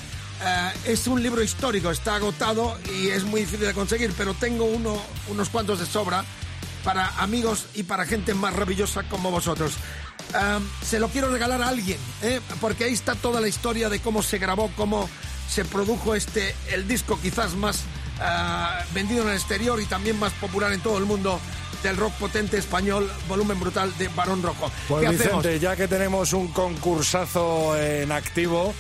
Eh, 0.44 0.72
es 0.86 1.08
un 1.08 1.22
libro 1.24 1.42
histórico, 1.42 1.90
está 1.90 2.16
agotado 2.16 2.78
y 2.94 3.08
es 3.08 3.24
muy 3.24 3.42
difícil 3.42 3.66
de 3.66 3.74
conseguir, 3.74 4.14
pero 4.16 4.36
tengo 4.36 4.66
uno, 4.66 5.02
unos 5.30 5.50
cuantos 5.50 5.80
de 5.80 5.86
sobra 5.86 6.24
para 6.88 7.10
amigos 7.22 7.66
y 7.74 7.84
para 7.84 8.06
gente 8.06 8.34
maravillosa 8.34 9.04
como 9.10 9.30
vosotros. 9.30 9.74
Um, 10.34 10.66
se 10.82 11.00
lo 11.00 11.10
quiero 11.10 11.30
regalar 11.30 11.62
a 11.62 11.68
alguien, 11.68 11.98
¿eh? 12.22 12.40
porque 12.62 12.86
ahí 12.86 12.94
está 12.94 13.14
toda 13.16 13.42
la 13.42 13.50
historia 13.50 13.90
de 13.90 14.00
cómo 14.00 14.24
se 14.24 14.38
grabó, 14.38 14.72
cómo 14.78 15.10
se 15.50 15.66
produjo 15.66 16.16
este, 16.16 16.56
el 16.72 16.88
disco 16.88 17.20
quizás 17.22 17.56
más 17.56 17.84
uh, 18.22 18.94
vendido 18.94 19.24
en 19.24 19.32
el 19.32 19.36
exterior 19.36 19.82
y 19.82 19.86
también 19.86 20.18
más 20.18 20.32
popular 20.36 20.72
en 20.72 20.80
todo 20.80 20.98
el 20.98 21.04
mundo 21.04 21.42
del 21.84 21.98
rock 21.98 22.14
potente 22.14 22.58
español, 22.58 23.12
volumen 23.28 23.60
brutal 23.60 23.94
de 23.98 24.08
Barón 24.08 24.42
Rojo. 24.42 24.72
Pues 24.88 25.04
¿Qué 25.04 25.10
Vicente, 25.10 25.36
hacemos? 25.40 25.60
ya 25.60 25.76
que 25.76 25.90
tenemos 25.90 26.32
un 26.32 26.48
concursazo 26.54 27.78
en 27.78 28.14
activo, 28.14 28.74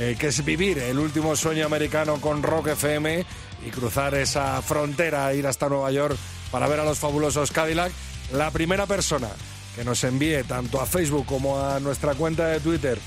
eh, 0.00 0.16
que 0.18 0.26
es 0.26 0.44
vivir 0.44 0.78
el 0.78 0.98
último 0.98 1.36
sueño 1.36 1.66
americano 1.66 2.20
con 2.20 2.42
Rock 2.42 2.70
FM 2.70 3.24
y 3.64 3.70
cruzar 3.70 4.16
esa 4.16 4.60
frontera, 4.60 5.32
ir 5.34 5.46
hasta 5.46 5.68
Nueva 5.68 5.92
York 5.92 6.18
para 6.50 6.68
ver 6.68 6.80
a 6.80 6.84
los 6.84 6.98
fabulosos 6.98 7.50
Cadillac, 7.50 7.92
la 8.32 8.50
primera 8.50 8.86
persona 8.86 9.28
que 9.74 9.84
nos 9.84 10.04
envíe 10.04 10.42
tanto 10.44 10.80
a 10.80 10.86
Facebook 10.86 11.26
como 11.26 11.60
a 11.60 11.80
nuestra 11.80 12.14
cuenta 12.14 12.46
de 12.48 12.60
Twitter 12.60 12.98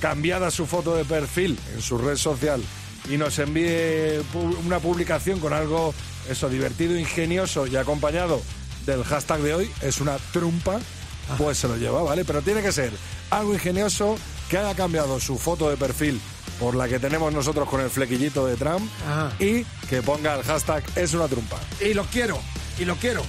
cambiada 0.00 0.50
su 0.50 0.66
foto 0.66 0.96
de 0.96 1.04
perfil 1.04 1.58
en 1.74 1.80
su 1.80 1.98
red 1.98 2.16
social 2.16 2.62
y 3.08 3.16
nos 3.16 3.38
envíe 3.38 4.20
una 4.66 4.78
publicación 4.80 5.38
con 5.40 5.52
algo 5.52 5.94
eso 6.28 6.48
divertido, 6.48 6.98
ingenioso 6.98 7.66
y 7.66 7.76
acompañado 7.76 8.42
del 8.84 9.04
hashtag 9.04 9.40
de 9.40 9.54
hoy 9.54 9.70
es 9.82 10.00
una 10.00 10.16
trumpa, 10.32 10.78
pues 11.38 11.58
se 11.58 11.68
lo 11.68 11.76
lleva, 11.76 12.02
¿vale? 12.02 12.24
Pero 12.24 12.42
tiene 12.42 12.62
que 12.62 12.72
ser 12.72 12.92
algo 13.30 13.54
ingenioso 13.54 14.16
que 14.48 14.58
haya 14.58 14.74
cambiado 14.74 15.18
su 15.20 15.38
foto 15.38 15.70
de 15.70 15.76
perfil 15.76 16.20
por 16.60 16.74
la 16.74 16.88
que 16.88 16.98
tenemos 16.98 17.32
nosotros 17.32 17.68
con 17.68 17.80
el 17.80 17.90
flequillito 17.90 18.46
de 18.46 18.56
Trump 18.56 18.88
Ajá. 19.06 19.32
y 19.38 19.64
que 19.88 20.02
ponga 20.02 20.34
el 20.34 20.42
hashtag 20.42 20.82
es 20.96 21.14
una 21.14 21.28
trumpa. 21.28 21.58
Y 21.80 21.94
lo 21.94 22.04
quiero, 22.04 22.40
y 22.78 22.84
lo 22.84 22.96
quiero. 22.96 23.22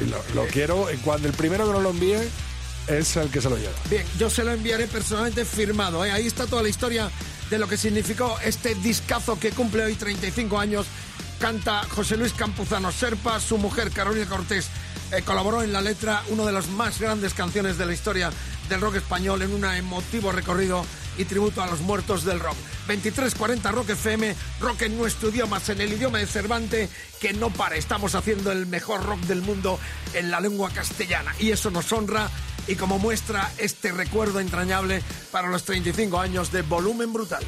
Y 0.00 0.04
lo, 0.04 0.22
lo 0.34 0.46
quiero, 0.48 0.86
cuando 1.04 1.28
el 1.28 1.34
primero 1.34 1.66
que 1.66 1.72
nos 1.72 1.82
lo 1.82 1.90
envíe 1.90 2.16
es 2.88 3.16
el 3.16 3.30
que 3.30 3.40
se 3.40 3.50
lo 3.50 3.56
lleva. 3.56 3.74
Bien, 3.90 4.04
yo 4.18 4.30
se 4.30 4.44
lo 4.44 4.52
enviaré 4.52 4.86
personalmente 4.86 5.44
firmado. 5.44 6.04
¿eh? 6.04 6.10
Ahí 6.10 6.26
está 6.26 6.46
toda 6.46 6.62
la 6.62 6.68
historia 6.68 7.10
de 7.50 7.58
lo 7.58 7.68
que 7.68 7.76
significó 7.76 8.38
este 8.44 8.74
discazo 8.76 9.38
que 9.38 9.50
cumple 9.50 9.84
hoy 9.84 9.94
35 9.94 10.58
años. 10.58 10.86
Canta 11.38 11.82
José 11.88 12.16
Luis 12.16 12.32
Campuzano 12.32 12.92
Serpa, 12.92 13.40
su 13.40 13.58
mujer 13.58 13.90
Carolina 13.90 14.26
Cortés 14.26 14.68
eh, 15.12 15.20
colaboró 15.22 15.62
en 15.62 15.72
la 15.72 15.82
letra, 15.82 16.22
una 16.28 16.44
de 16.44 16.52
las 16.52 16.68
más 16.68 16.98
grandes 16.98 17.34
canciones 17.34 17.76
de 17.76 17.84
la 17.84 17.92
historia 17.92 18.30
del 18.70 18.80
rock 18.80 18.96
español 18.96 19.42
en 19.42 19.52
un 19.52 19.64
emotivo 19.64 20.32
recorrido 20.32 20.86
y 21.18 21.24
tributo 21.24 21.62
a 21.62 21.66
los 21.66 21.80
muertos 21.80 22.24
del 22.24 22.40
rock. 22.40 22.56
2340 22.86 23.70
Rock 23.72 23.90
FM, 23.90 24.34
rock 24.60 24.82
en 24.82 24.98
nuestro 24.98 25.28
idioma, 25.28 25.60
en 25.68 25.80
el 25.80 25.92
idioma 25.92 26.18
de 26.18 26.26
Cervantes, 26.26 26.90
que 27.20 27.32
no 27.32 27.50
para. 27.50 27.76
Estamos 27.76 28.14
haciendo 28.14 28.52
el 28.52 28.66
mejor 28.66 29.04
rock 29.04 29.20
del 29.20 29.42
mundo 29.42 29.78
en 30.14 30.30
la 30.30 30.40
lengua 30.40 30.70
castellana 30.70 31.34
y 31.38 31.50
eso 31.50 31.70
nos 31.70 31.92
honra 31.92 32.28
y 32.66 32.76
como 32.76 32.98
muestra 32.98 33.50
este 33.58 33.92
recuerdo 33.92 34.40
entrañable 34.40 35.02
para 35.30 35.48
los 35.48 35.64
35 35.64 36.20
años 36.20 36.52
de 36.52 36.62
volumen 36.62 37.12
brutal. 37.12 37.44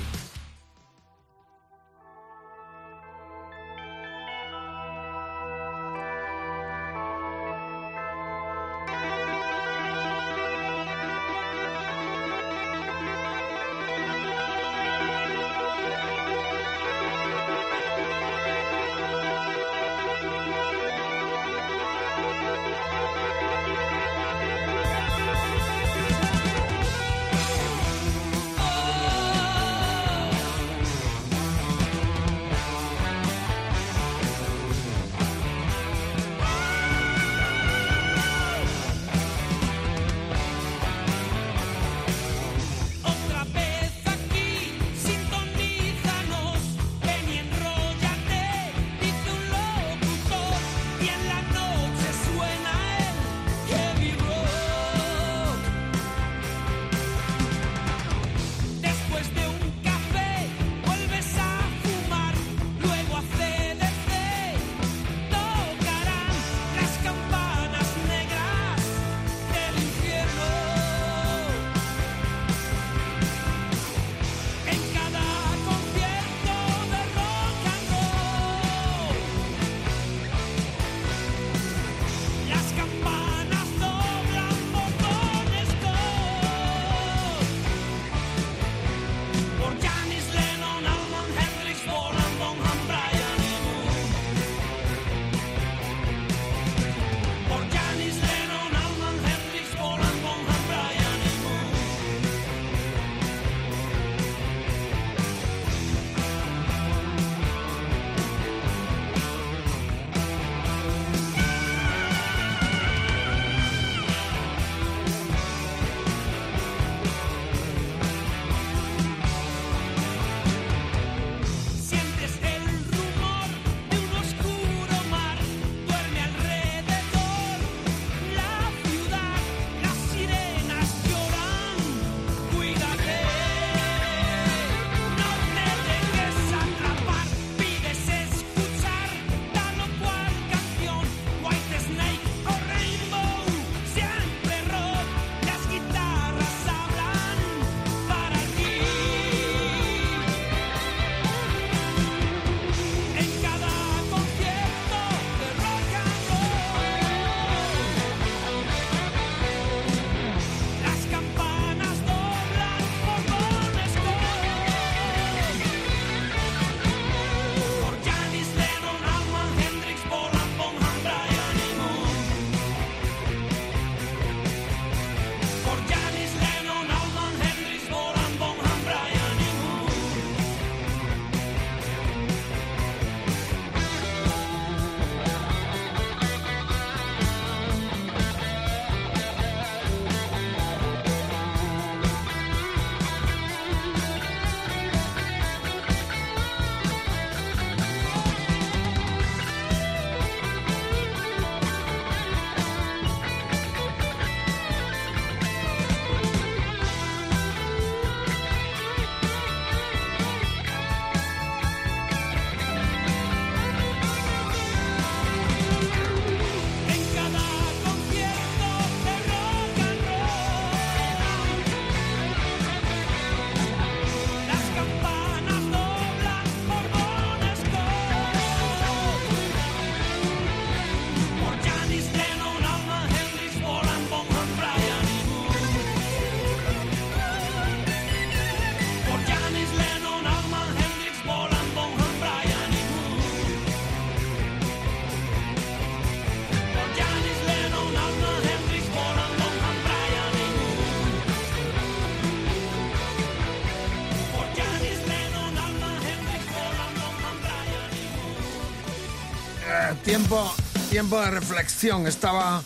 Tiempo, 260.95 261.21
de 261.21 261.33
reflexión. 261.33 262.07
Estaba 262.07 262.63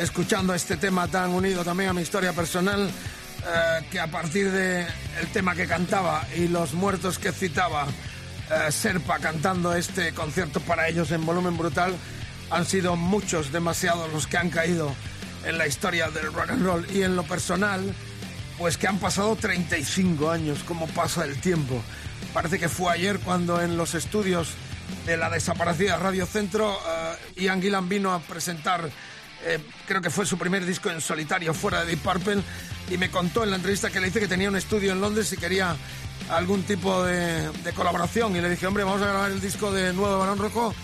escuchando 0.00 0.54
este 0.54 0.78
tema 0.78 1.08
tan 1.08 1.32
unido 1.32 1.62
también 1.62 1.90
a 1.90 1.92
mi 1.92 2.00
historia 2.00 2.32
personal, 2.32 2.88
eh, 2.88 3.86
que 3.90 4.00
a 4.00 4.06
partir 4.06 4.50
del 4.50 4.86
el 5.20 5.26
tema 5.30 5.54
que 5.54 5.66
cantaba 5.66 6.26
y 6.34 6.48
los 6.48 6.72
muertos 6.72 7.18
que 7.18 7.32
citaba 7.32 7.86
eh, 8.50 8.72
Serpa 8.72 9.18
cantando 9.18 9.74
este 9.74 10.14
concierto 10.14 10.58
para 10.60 10.88
ellos 10.88 11.10
en 11.10 11.26
volumen 11.26 11.58
brutal, 11.58 11.94
han 12.48 12.64
sido 12.64 12.96
muchos, 12.96 13.52
demasiados 13.52 14.10
los 14.10 14.26
que 14.26 14.38
han 14.38 14.48
caído 14.48 14.90
en 15.44 15.58
la 15.58 15.66
historia 15.66 16.08
del 16.08 16.32
rock 16.32 16.52
and 16.52 16.64
roll 16.64 16.86
y 16.94 17.02
en 17.02 17.14
lo 17.14 17.24
personal, 17.24 17.94
pues 18.56 18.78
que 18.78 18.88
han 18.88 18.98
pasado 18.98 19.36
35 19.36 20.30
años, 20.30 20.60
como 20.66 20.86
pasa 20.86 21.26
el 21.26 21.38
tiempo. 21.42 21.82
Parece 22.32 22.58
que 22.58 22.70
fue 22.70 22.90
ayer 22.94 23.18
cuando 23.18 23.60
en 23.60 23.76
los 23.76 23.94
estudios 23.94 24.54
de 25.04 25.16
la 25.16 25.30
desaparecida 25.30 25.96
Radio 25.98 26.26
Centro, 26.26 26.72
eh, 26.72 26.95
Ian 27.36 27.60
Gillan 27.60 27.88
vino 27.88 28.12
a 28.12 28.20
presentar, 28.20 28.90
eh, 29.44 29.58
creo 29.86 30.00
que 30.00 30.10
fue 30.10 30.26
su 30.26 30.38
primer 30.38 30.64
disco 30.64 30.90
en 30.90 31.00
solitario 31.00 31.54
fuera 31.54 31.80
de 31.80 31.86
Deep 31.86 32.00
Purple, 32.00 32.42
y 32.90 32.98
me 32.98 33.10
contó 33.10 33.44
en 33.44 33.50
la 33.50 33.56
entrevista 33.56 33.90
que 33.90 34.00
le 34.00 34.08
hice 34.08 34.20
que 34.20 34.28
tenía 34.28 34.48
un 34.48 34.56
estudio 34.56 34.92
en 34.92 35.00
Londres 35.00 35.32
y 35.32 35.36
quería 35.36 35.76
algún 36.30 36.62
tipo 36.62 37.04
de, 37.04 37.50
colaboración. 37.74 38.36
Y 38.36 38.40
le 38.40 38.50
dije, 38.50 38.66
hombre, 38.66 38.84
vamos 38.84 39.02
a 39.02 39.06
grabar 39.08 39.30
el 39.30 39.40
disco 39.40 39.72
de 39.72 39.92
Nuevo 39.92 40.18
Balón 40.18 40.38
Rojo. 40.38 40.74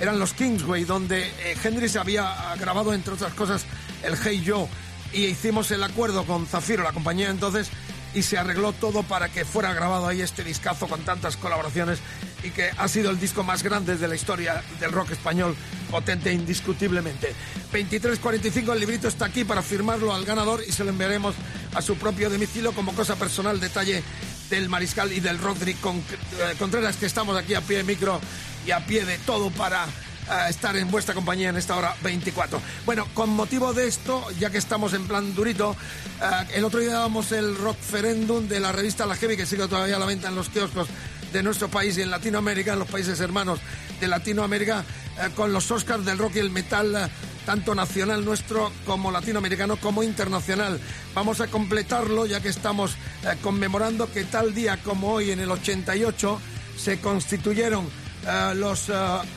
Eran 0.00 0.18
los 0.18 0.32
Kingsway, 0.34 0.84
donde 0.84 1.28
eh, 1.28 1.56
Hendrix 1.62 1.96
había 1.96 2.54
grabado, 2.58 2.92
entre 2.92 3.14
otras 3.14 3.32
cosas, 3.34 3.64
el 4.02 4.16
Hey 4.22 4.42
Joe. 4.46 4.66
Y 5.12 5.26
hicimos 5.26 5.70
el 5.70 5.82
acuerdo 5.84 6.24
con 6.24 6.46
Zafiro, 6.46 6.82
la 6.82 6.92
compañía 6.92 7.30
entonces, 7.30 7.70
y 8.14 8.22
se 8.22 8.38
arregló 8.38 8.72
todo 8.72 9.02
para 9.02 9.28
que 9.28 9.44
fuera 9.44 9.72
grabado 9.72 10.06
ahí 10.06 10.20
este 10.20 10.44
discazo 10.44 10.86
con 10.86 11.00
tantas 11.02 11.36
colaboraciones 11.36 11.98
y 12.42 12.50
que 12.50 12.70
ha 12.76 12.88
sido 12.88 13.10
el 13.10 13.18
disco 13.18 13.42
más 13.42 13.62
grande 13.62 13.96
de 13.96 14.08
la 14.08 14.14
historia 14.14 14.62
del 14.80 14.92
rock 14.92 15.12
español, 15.12 15.56
potente 15.90 16.32
indiscutiblemente. 16.32 17.34
23.45, 17.72 18.72
el 18.72 18.80
librito 18.80 19.08
está 19.08 19.26
aquí 19.26 19.44
para 19.44 19.62
firmarlo 19.62 20.14
al 20.14 20.24
ganador 20.24 20.62
y 20.66 20.72
se 20.72 20.84
lo 20.84 20.90
enviaremos 20.90 21.34
a 21.74 21.82
su 21.82 21.96
propio 21.96 22.30
domicilio 22.30 22.72
como 22.72 22.94
cosa 22.94 23.16
personal, 23.16 23.58
detalle 23.60 24.02
del 24.50 24.68
Mariscal 24.68 25.12
y 25.12 25.20
del 25.20 25.38
Rodri 25.38 25.72
eh, 25.72 26.54
Contreras, 26.58 26.96
que 26.96 27.06
estamos 27.06 27.36
aquí 27.36 27.54
a 27.54 27.60
pie 27.60 27.78
de 27.78 27.84
micro 27.84 28.20
y 28.66 28.70
a 28.70 28.84
pie 28.86 29.04
de 29.04 29.18
todo 29.18 29.50
para 29.50 29.86
eh, 30.30 30.46
estar 30.48 30.74
en 30.76 30.90
vuestra 30.90 31.14
compañía 31.14 31.50
en 31.50 31.56
esta 31.56 31.76
hora 31.76 31.94
24. 32.02 32.60
Bueno, 32.86 33.06
con 33.12 33.30
motivo 33.30 33.74
de 33.74 33.86
esto, 33.86 34.24
ya 34.38 34.50
que 34.50 34.58
estamos 34.58 34.94
en 34.94 35.06
plan 35.06 35.34
durito, 35.34 35.76
eh, 36.22 36.46
el 36.54 36.64
otro 36.64 36.80
día 36.80 36.92
dábamos 36.92 37.30
el 37.32 37.56
Rockferendum 37.56 38.48
de 38.48 38.60
la 38.60 38.72
revista 38.72 39.04
La 39.04 39.16
Heavy, 39.16 39.36
que 39.36 39.44
sigue 39.44 39.68
todavía 39.68 39.96
a 39.96 39.98
la 39.98 40.06
venta 40.06 40.28
en 40.28 40.34
los 40.34 40.48
kioscos 40.48 40.88
de 41.32 41.42
nuestro 41.42 41.68
país 41.68 41.98
y 41.98 42.02
en 42.02 42.10
Latinoamérica, 42.10 42.72
en 42.72 42.78
los 42.78 42.88
países 42.88 43.20
hermanos 43.20 43.58
de 44.00 44.08
Latinoamérica, 44.08 44.84
eh, 45.18 45.30
con 45.34 45.52
los 45.52 45.70
Oscars 45.70 46.04
del 46.06 46.16
rock 46.16 46.36
y 46.36 46.38
el 46.38 46.50
metal, 46.50 46.94
eh, 46.94 47.08
tanto 47.44 47.74
nacional 47.74 48.24
nuestro 48.24 48.72
como 48.86 49.10
latinoamericano 49.10 49.76
como 49.76 50.02
internacional. 50.02 50.80
Vamos 51.14 51.42
a 51.42 51.48
completarlo 51.48 52.24
ya 52.24 52.40
que 52.40 52.48
estamos 52.48 52.96
conmemorando 53.42 54.10
que 54.10 54.24
tal 54.24 54.54
día 54.54 54.78
como 54.82 55.12
hoy, 55.12 55.30
en 55.30 55.40
el 55.40 55.50
88, 55.50 56.40
se 56.78 57.00
constituyeron 57.00 57.86
eh, 58.26 58.54
los, 58.54 58.88
eh, 58.88 58.92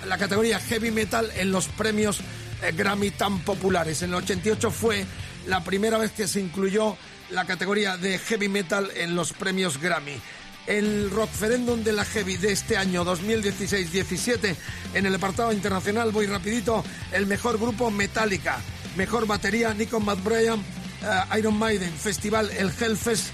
la 0.08 0.18
categoría 0.18 0.60
heavy 0.60 0.92
metal 0.92 1.30
en 1.36 1.52
los 1.52 1.68
premios 1.68 2.20
eh, 2.62 2.72
Grammy 2.76 3.12
tan 3.12 3.40
populares. 3.40 4.02
En 4.02 4.10
el 4.10 4.16
88 4.16 4.72
fue 4.72 5.06
la 5.46 5.64
primera 5.64 5.98
vez 5.98 6.12
que 6.12 6.28
se 6.28 6.40
incluyó 6.40 6.98
la 7.30 7.46
categoría 7.46 7.98
de 7.98 8.18
heavy 8.18 8.48
metal 8.48 8.90
en 8.96 9.16
los 9.16 9.34
premios 9.34 9.80
Grammy. 9.80 10.20
El 10.66 11.10
Rockferendum 11.12 11.84
de 11.84 11.94
la 11.94 12.04
Heavy 12.04 12.36
de 12.38 12.52
este 12.52 12.76
año 12.76 13.06
2016-17 13.06 14.56
en 14.94 15.06
el 15.06 15.16
apartado 15.16 15.54
internacional, 15.54 16.12
voy 16.12 16.26
rapidito, 16.26 16.84
el 17.14 17.26
mejor 17.26 17.58
grupo 17.58 17.90
Metallica, 17.90 18.58
mejor 18.98 19.26
batería 19.28 19.74
Nico 19.74 20.02
McBrien, 20.02 20.60
eh, 20.60 21.38
Iron 21.40 21.58
Maiden, 21.58 21.92
festival 21.94 22.52
el 22.52 22.70
Hellfest 22.70 23.28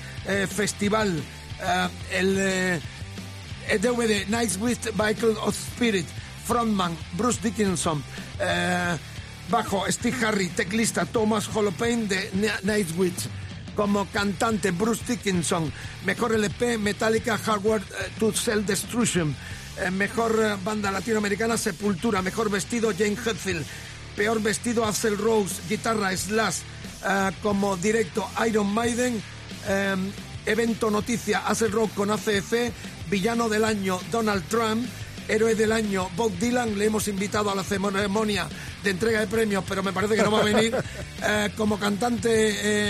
Festival, 0.56 1.22
el 2.12 2.82
DVD 3.82 4.28
Nights 4.28 4.58
with 4.60 4.94
Michael 4.96 5.38
of 5.46 5.56
Spirit, 5.56 6.06
frontman 6.46 6.96
Bruce 7.18 7.40
Dickinson, 7.42 8.04
eh, 8.40 8.98
bajo 9.50 9.86
Steve 9.92 10.18
Harry, 10.26 10.48
teclista 10.50 11.06
Thomas 11.06 11.48
Holopain 11.54 12.08
de 12.08 12.30
Nights 12.64 12.94
with, 12.98 13.14
como 13.76 14.06
cantante 14.12 14.72
Bruce 14.72 15.04
Dickinson, 15.08 15.72
mejor 16.06 16.34
LP 16.34 16.78
Metallica 16.78 17.38
Hardware 17.38 17.82
eh, 17.82 18.12
to 18.20 18.34
Self 18.34 18.66
Destruction, 18.66 19.36
eh, 19.78 19.92
mejor 19.92 20.40
eh, 20.42 20.58
banda 20.64 20.92
latinoamericana 20.92 21.58
Sepultura, 21.58 22.22
mejor 22.22 22.50
vestido 22.50 22.92
Jane 22.92 23.18
Hetfield, 23.18 23.66
peor 24.16 24.42
vestido 24.42 24.86
Axel 24.86 25.18
Rose, 25.18 25.62
guitarra 25.68 26.16
Slash, 26.16 26.60
eh, 27.06 27.32
como 27.42 27.76
directo 27.78 28.30
Iron 28.48 28.74
Maiden, 28.74 29.22
eh, 29.68 29.96
evento 30.46 30.90
noticia 30.92 31.48
Axel 31.48 31.72
Rock 31.72 31.94
con 31.94 32.12
ACF, 32.12 32.54
villano 33.14 33.48
del 33.48 33.64
año 33.64 34.00
Donald 34.12 34.44
Trump, 34.50 34.88
héroe 35.28 35.54
del 35.54 35.72
año 35.72 36.10
Bob 36.16 36.32
Dylan, 36.40 36.80
le 36.80 36.86
hemos 36.86 37.08
invitado 37.08 37.52
a 37.52 37.56
la 37.56 37.64
ceremonia 37.64 38.48
de 38.84 38.90
entrega 38.90 39.20
de 39.20 39.28
premios, 39.28 39.64
pero 39.70 39.84
me 39.84 39.94
parece 39.94 40.16
que 40.16 40.24
no 40.24 40.32
va 40.32 40.40
a 40.40 40.44
venir. 40.44 40.76
Eh, 41.26 41.52
como 41.56 41.80
cantante, 41.80 42.30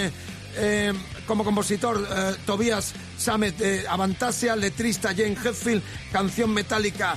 eh, 0.06 0.12
eh, 0.56 0.94
como 1.28 1.44
compositor, 1.44 2.08
Tobias 2.48 2.94
Sammet 3.16 3.56
de 3.58 3.88
Avantasia, 3.88 4.56
letrista 4.56 5.10
Jane 5.10 5.36
Hetfield, 5.36 5.84
canción 6.12 6.52
metálica 6.52 7.16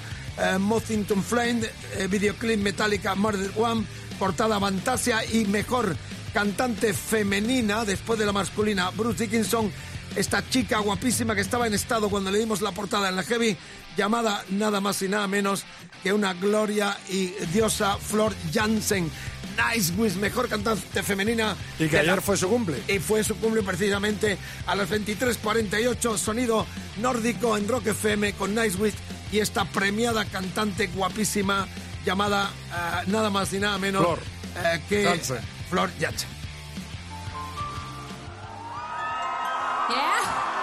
Mothington 0.58 1.22
Flame, 1.22 1.62
videoclip 2.10 2.60
metálica 2.60 3.14
Murder 3.14 3.50
One, 3.56 3.86
portada 4.18 4.56
Avantasia 4.56 5.24
y 5.24 5.46
mejor 5.46 5.96
cantante 6.34 6.92
femenina 6.92 7.86
después 7.86 8.18
de 8.18 8.26
la 8.26 8.32
masculina 8.32 8.90
Bruce 8.90 9.24
Dickinson 9.24 9.72
esta 10.16 10.48
chica 10.48 10.78
guapísima 10.78 11.34
que 11.34 11.40
estaba 11.42 11.66
en 11.66 11.74
estado 11.74 12.08
cuando 12.08 12.30
le 12.30 12.38
dimos 12.38 12.60
la 12.62 12.72
portada 12.72 13.08
en 13.08 13.16
la 13.16 13.22
Heavy, 13.22 13.56
llamada 13.96 14.44
nada 14.50 14.80
más 14.80 15.00
y 15.02 15.08
nada 15.08 15.26
menos 15.28 15.64
que 16.02 16.12
una 16.12 16.34
gloria 16.34 16.96
y 17.08 17.28
diosa 17.52 17.96
Flor 17.98 18.34
Jansen. 18.52 19.10
Nice 19.74 19.92
Wish, 19.96 20.16
mejor 20.16 20.48
cantante 20.48 21.02
femenina. 21.02 21.56
Y 21.78 21.88
que 21.88 21.96
la- 21.96 22.12
ayer 22.12 22.22
fue 22.22 22.36
su 22.36 22.48
cumple. 22.48 22.82
y 22.88 22.98
fue 22.98 23.24
su 23.24 23.36
cumple 23.36 23.62
precisamente 23.62 24.36
a 24.66 24.74
las 24.74 24.88
23.48, 24.90 26.18
sonido 26.18 26.66
nórdico 26.98 27.56
en 27.56 27.66
Rock 27.68 27.86
FM 27.88 28.32
con 28.34 28.54
Nice 28.54 28.76
Wish 28.76 28.94
y 29.32 29.38
esta 29.38 29.64
premiada 29.64 30.24
cantante 30.26 30.88
guapísima 30.88 31.66
llamada 32.04 32.50
eh, 32.70 33.04
nada 33.08 33.30
más 33.30 33.52
y 33.52 33.58
nada 33.58 33.78
menos 33.78 34.02
Flor 34.04 34.20
eh, 34.64 34.80
que 34.88 35.04
Jansen. 35.04 35.38
Flor 35.70 35.90
Jansen. 36.00 36.28
Yeah? 39.88 40.55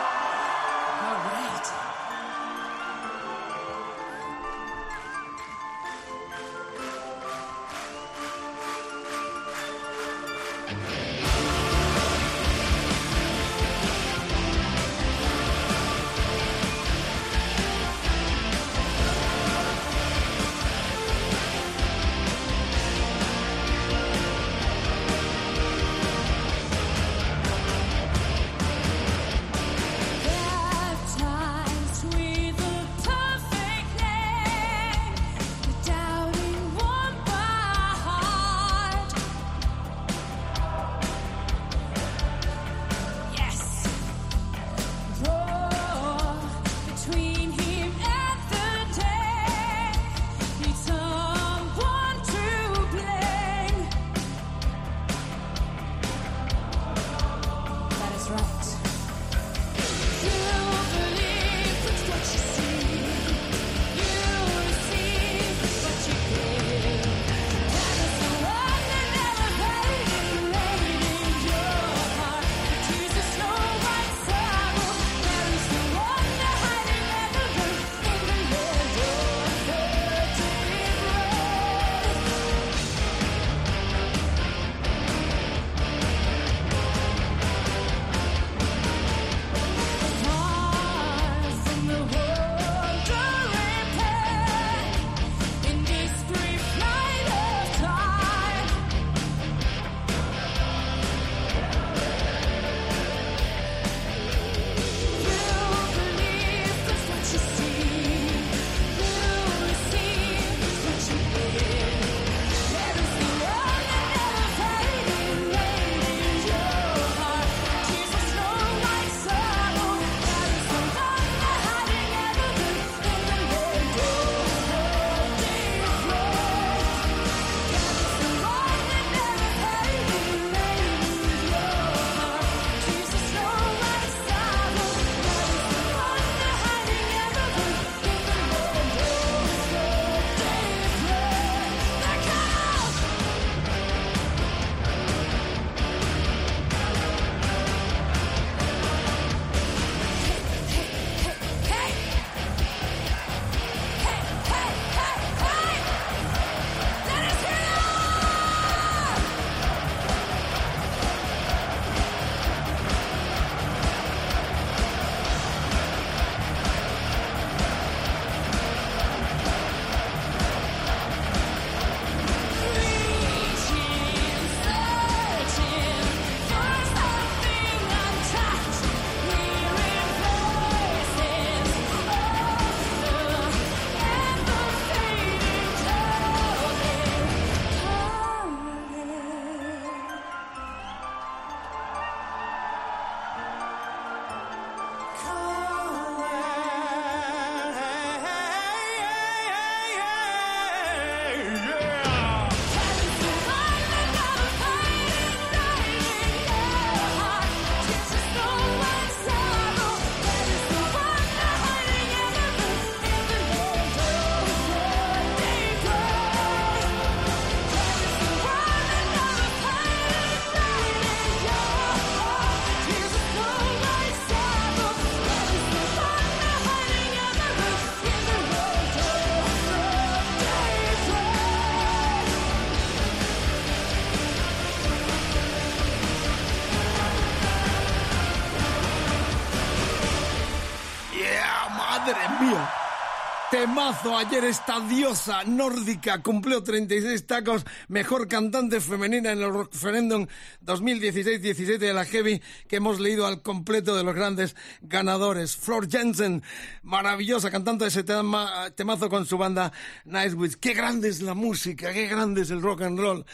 Temazo, 243.74 244.16
ayer 244.16 244.44
esta 244.46 244.80
diosa 244.82 245.44
nórdica 245.46 246.22
cumplió 246.22 246.62
36 246.62 247.26
tacos, 247.26 247.66
mejor 247.88 248.28
cantante 248.28 248.80
femenina 248.80 249.32
en 249.32 249.42
el 249.42 249.52
referéndum 249.52 250.28
2016-17 250.64 251.80
de 251.80 251.92
la 251.92 252.06
Heavy 252.06 252.40
que 252.68 252.76
hemos 252.76 253.00
leído 253.00 253.26
al 253.26 253.42
completo 253.42 253.96
de 253.96 254.04
los 254.04 254.14
grandes 254.14 254.56
ganadores. 254.84 255.58
Flor 255.58 255.90
Jensen, 255.90 256.44
maravillosa 256.84 257.50
cantante 257.50 257.86
de 257.86 257.90
ese 257.90 258.04
tema- 258.04 258.70
temazo 258.76 259.10
con 259.10 259.26
su 259.26 259.40
banda 259.40 259.74
Nice 260.06 260.36
Witch. 260.36 260.58
Qué 260.58 260.76
grande 260.76 261.10
es 261.10 261.24
la 261.24 261.34
música, 261.34 261.92
qué 261.92 262.06
grande 262.06 262.44
es 262.44 262.52
el 262.52 262.62
rock 262.62 262.84
and 262.84 263.00
roll. 263.00 263.26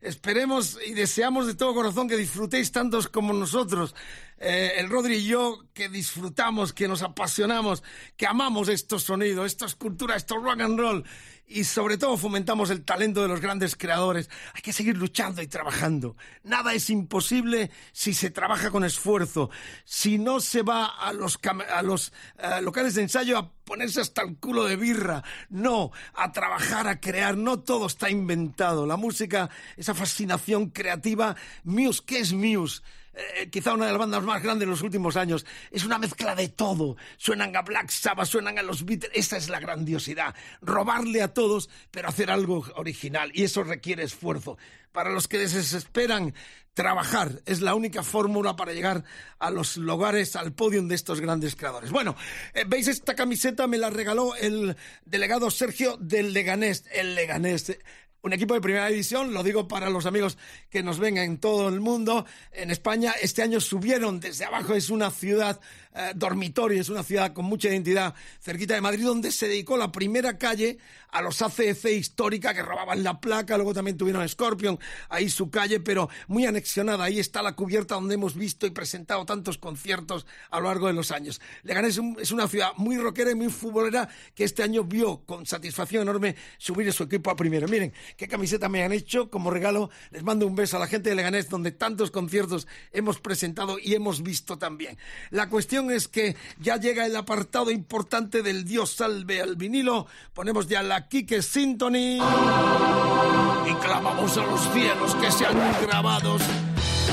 Esperemos 0.00 0.78
y 0.86 0.94
deseamos 0.94 1.46
de 1.46 1.54
todo 1.54 1.74
corazón 1.74 2.08
que 2.08 2.16
disfrutéis 2.16 2.70
tantos 2.70 3.08
como 3.08 3.32
nosotros. 3.32 3.94
Eh, 4.38 4.74
el 4.76 4.90
Rodri 4.90 5.16
y 5.16 5.26
yo, 5.26 5.64
que 5.72 5.88
disfrutamos, 5.88 6.72
que 6.72 6.88
nos 6.88 7.02
apasionamos, 7.02 7.82
que 8.16 8.26
amamos 8.26 8.68
estos 8.68 9.04
sonidos, 9.04 9.46
esta 9.46 9.66
cultura, 9.78 10.16
estos 10.16 10.42
rock 10.42 10.60
and 10.60 10.78
roll. 10.78 11.04
Y 11.48 11.62
sobre 11.62 11.96
todo 11.96 12.16
fomentamos 12.16 12.70
el 12.70 12.84
talento 12.84 13.22
de 13.22 13.28
los 13.28 13.40
grandes 13.40 13.76
creadores. 13.76 14.28
Hay 14.54 14.62
que 14.62 14.72
seguir 14.72 14.96
luchando 14.96 15.42
y 15.42 15.46
trabajando. 15.46 16.16
Nada 16.42 16.74
es 16.74 16.90
imposible 16.90 17.70
si 17.92 18.14
se 18.14 18.30
trabaja 18.30 18.70
con 18.70 18.84
esfuerzo. 18.84 19.50
Si 19.84 20.18
no 20.18 20.40
se 20.40 20.62
va 20.62 20.86
a 20.86 21.12
los, 21.12 21.38
a 21.72 21.82
los 21.82 22.12
eh, 22.38 22.60
locales 22.62 22.96
de 22.96 23.02
ensayo 23.02 23.38
a 23.38 23.52
ponerse 23.64 24.00
hasta 24.00 24.22
el 24.22 24.38
culo 24.38 24.64
de 24.64 24.74
birra. 24.74 25.22
No, 25.48 25.92
a 26.14 26.32
trabajar, 26.32 26.88
a 26.88 27.00
crear. 27.00 27.36
No 27.36 27.60
todo 27.60 27.86
está 27.86 28.10
inventado. 28.10 28.84
La 28.84 28.96
música, 28.96 29.48
esa 29.76 29.94
fascinación 29.94 30.70
creativa. 30.70 31.36
Muse, 31.62 32.02
¿qué 32.04 32.18
es 32.18 32.32
Muse? 32.32 32.82
Eh, 33.16 33.48
quizá 33.48 33.72
una 33.72 33.86
de 33.86 33.92
las 33.92 33.98
bandas 33.98 34.22
más 34.22 34.42
grandes 34.42 34.66
de 34.66 34.70
los 34.70 34.82
últimos 34.82 35.16
años. 35.16 35.46
Es 35.70 35.84
una 35.84 35.98
mezcla 35.98 36.34
de 36.34 36.48
todo. 36.48 36.96
Suenan 37.16 37.56
a 37.56 37.62
Black 37.62 37.88
Sabbath, 37.88 38.28
suenan 38.28 38.58
a 38.58 38.62
los 38.62 38.84
Beatles. 38.84 39.10
Esa 39.14 39.38
es 39.38 39.48
la 39.48 39.58
grandiosidad. 39.58 40.34
Robarle 40.60 41.22
a 41.22 41.32
todos, 41.32 41.70
pero 41.90 42.08
hacer 42.08 42.30
algo 42.30 42.66
original. 42.74 43.30
Y 43.32 43.44
eso 43.44 43.64
requiere 43.64 44.02
esfuerzo. 44.02 44.58
Para 44.92 45.10
los 45.10 45.28
que 45.28 45.38
desesperan, 45.38 46.34
trabajar 46.76 47.40
es 47.46 47.62
la 47.62 47.74
única 47.74 48.02
fórmula 48.02 48.54
para 48.54 48.74
llegar 48.74 49.02
a 49.38 49.50
los 49.50 49.78
lugares, 49.78 50.36
al 50.36 50.52
podium 50.52 50.88
de 50.88 50.94
estos 50.94 51.22
grandes 51.22 51.56
creadores. 51.56 51.90
Bueno, 51.90 52.16
eh, 52.52 52.64
veis 52.66 52.86
esta 52.86 53.14
camiseta, 53.14 53.66
me 53.66 53.78
la 53.78 53.88
regaló 53.88 54.36
el 54.36 54.76
delegado 55.06 55.50
Sergio 55.50 55.96
del 55.96 56.34
Leganés. 56.34 56.84
El 56.92 57.14
Leganés. 57.14 57.78
Un 58.22 58.32
equipo 58.32 58.54
de 58.54 58.60
primera 58.60 58.88
división, 58.88 59.32
lo 59.32 59.42
digo 59.42 59.68
para 59.68 59.90
los 59.90 60.06
amigos 60.06 60.36
que 60.68 60.82
nos 60.82 60.98
ven 60.98 61.18
en 61.18 61.38
todo 61.38 61.68
el 61.68 61.80
mundo. 61.80 62.26
En 62.52 62.70
España 62.70 63.14
este 63.20 63.42
año 63.42 63.60
subieron 63.60 64.20
desde 64.20 64.44
abajo, 64.44 64.74
es 64.74 64.90
una 64.90 65.10
ciudad 65.10 65.60
eh, 65.96 66.12
dormitorio, 66.14 66.80
es 66.80 66.88
una 66.88 67.02
ciudad 67.02 67.32
con 67.32 67.44
mucha 67.46 67.68
identidad 67.68 68.14
cerquita 68.40 68.74
de 68.74 68.80
Madrid, 68.80 69.04
donde 69.04 69.30
se 69.32 69.48
dedicó 69.48 69.76
la 69.76 69.90
primera 69.92 70.38
calle 70.38 70.78
a 71.10 71.22
los 71.22 71.40
ACC 71.40 71.86
histórica 71.92 72.52
que 72.52 72.60
robaban 72.62 73.02
la 73.02 73.20
placa, 73.20 73.56
luego 73.56 73.72
también 73.72 73.96
tuvieron 73.96 74.28
Scorpion, 74.28 74.78
ahí 75.08 75.30
su 75.30 75.50
calle, 75.50 75.80
pero 75.80 76.10
muy 76.26 76.44
anexionada, 76.44 77.04
ahí 77.04 77.18
está 77.18 77.40
la 77.42 77.54
cubierta 77.56 77.94
donde 77.94 78.14
hemos 78.16 78.34
visto 78.34 78.66
y 78.66 78.70
presentado 78.70 79.24
tantos 79.24 79.56
conciertos 79.56 80.26
a 80.50 80.60
lo 80.60 80.66
largo 80.66 80.88
de 80.88 80.92
los 80.92 81.12
años. 81.12 81.40
Leganés 81.62 81.92
es, 81.92 81.98
un- 81.98 82.16
es 82.20 82.32
una 82.32 82.48
ciudad 82.48 82.72
muy 82.76 82.98
rockera 82.98 83.30
y 83.30 83.34
muy 83.34 83.48
futbolera 83.48 84.08
que 84.34 84.44
este 84.44 84.62
año 84.62 84.84
vio 84.84 85.22
con 85.24 85.46
satisfacción 85.46 86.02
enorme 86.02 86.36
subir 86.58 86.92
su 86.92 87.04
equipo 87.04 87.30
a 87.30 87.36
primero. 87.36 87.66
Miren, 87.68 87.94
qué 88.18 88.28
camiseta 88.28 88.68
me 88.68 88.82
han 88.82 88.92
hecho 88.92 89.30
como 89.30 89.50
regalo. 89.50 89.88
Les 90.10 90.22
mando 90.22 90.46
un 90.46 90.54
beso 90.56 90.76
a 90.76 90.80
la 90.80 90.86
gente 90.86 91.08
de 91.08 91.14
Leganés, 91.16 91.48
donde 91.48 91.72
tantos 91.72 92.10
conciertos 92.10 92.66
hemos 92.92 93.20
presentado 93.20 93.78
y 93.78 93.94
hemos 93.94 94.22
visto 94.22 94.58
también. 94.58 94.98
La 95.30 95.48
cuestión 95.48 95.85
es 95.90 96.08
que 96.08 96.36
ya 96.58 96.76
llega 96.76 97.06
el 97.06 97.16
apartado 97.16 97.70
importante 97.70 98.42
del 98.42 98.64
Dios 98.64 98.90
salve 98.92 99.40
al 99.40 99.56
vinilo. 99.56 100.06
Ponemos 100.34 100.68
ya 100.68 100.82
la 100.82 101.08
Kike 101.08 101.42
Symphony 101.42 102.18
y 102.18 103.74
clamamos 103.82 104.36
a 104.36 104.44
los 104.44 104.60
cielos 104.72 105.14
que 105.16 105.30
sean 105.30 105.56
grabados 105.82 106.42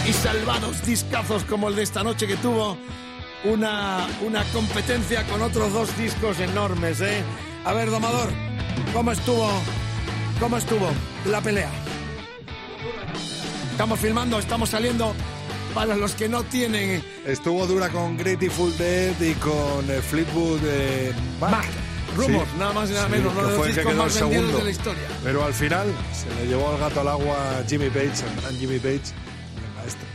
y 0.08 0.14
salvados 0.14 0.86
discazos 0.86 1.44
como 1.46 1.70
el 1.70 1.76
de 1.76 1.84
esta 1.84 2.04
noche 2.04 2.28
que 2.28 2.36
tuvo 2.38 2.78
una, 3.46 4.08
una 4.26 4.44
competencia 4.46 5.26
con 5.28 5.42
otros 5.42 5.74
dos 5.74 5.98
discos 5.98 6.40
enormes, 6.40 7.02
¿eh? 7.02 7.24
A 7.66 7.74
ver, 7.74 7.90
Domador, 7.90 8.30
¿cómo 8.94 9.12
estuvo, 9.12 9.50
cómo 10.40 10.58
estuvo 10.58 10.90
la 11.26 11.42
pelea? 11.42 11.72
Estamos 13.72 14.00
filmando, 14.00 14.38
estamos 14.40 14.70
saliendo 14.70 15.14
para 15.74 15.96
los 15.96 16.14
que 16.14 16.30
no 16.30 16.44
tienen 16.44 17.04
Estuvo 17.26 17.66
dura 17.68 17.90
con 17.90 18.18
Grateful 18.18 18.76
Dead 18.78 19.20
y 19.22 19.34
con 19.36 19.90
eh, 19.90 20.02
Fleetwood 20.02 20.60
eh, 20.66 21.14
Mac. 21.40 21.52
Mac. 21.52 21.66
Rumors, 22.16 22.48
Sí. 22.52 22.58
nada 22.60 22.74
más 22.74 22.90
y 22.92 22.94
nada 22.94 23.08
menos, 23.10 23.36
de 23.36 23.42
fue 23.58 23.70
el 23.70 23.76
que 23.76 23.82
quedó 23.84 24.06
el 24.06 24.12
segundo. 24.12 24.58
de 24.60 24.64
la 24.66 24.70
historia. 24.70 25.04
Pero 25.24 25.44
al 25.46 25.54
final 25.54 25.88
se 26.14 26.30
le 26.36 26.48
llevó 26.48 26.70
al 26.72 26.78
gato 26.80 27.02
al 27.02 27.08
agua 27.08 27.36
Jimmy 27.68 27.90
Page, 27.90 28.06
el 28.06 28.42
gran 28.42 28.56
Jimmy 28.60 28.78
Page, 28.78 28.94
el 28.98 29.76
maestro. 29.76 30.06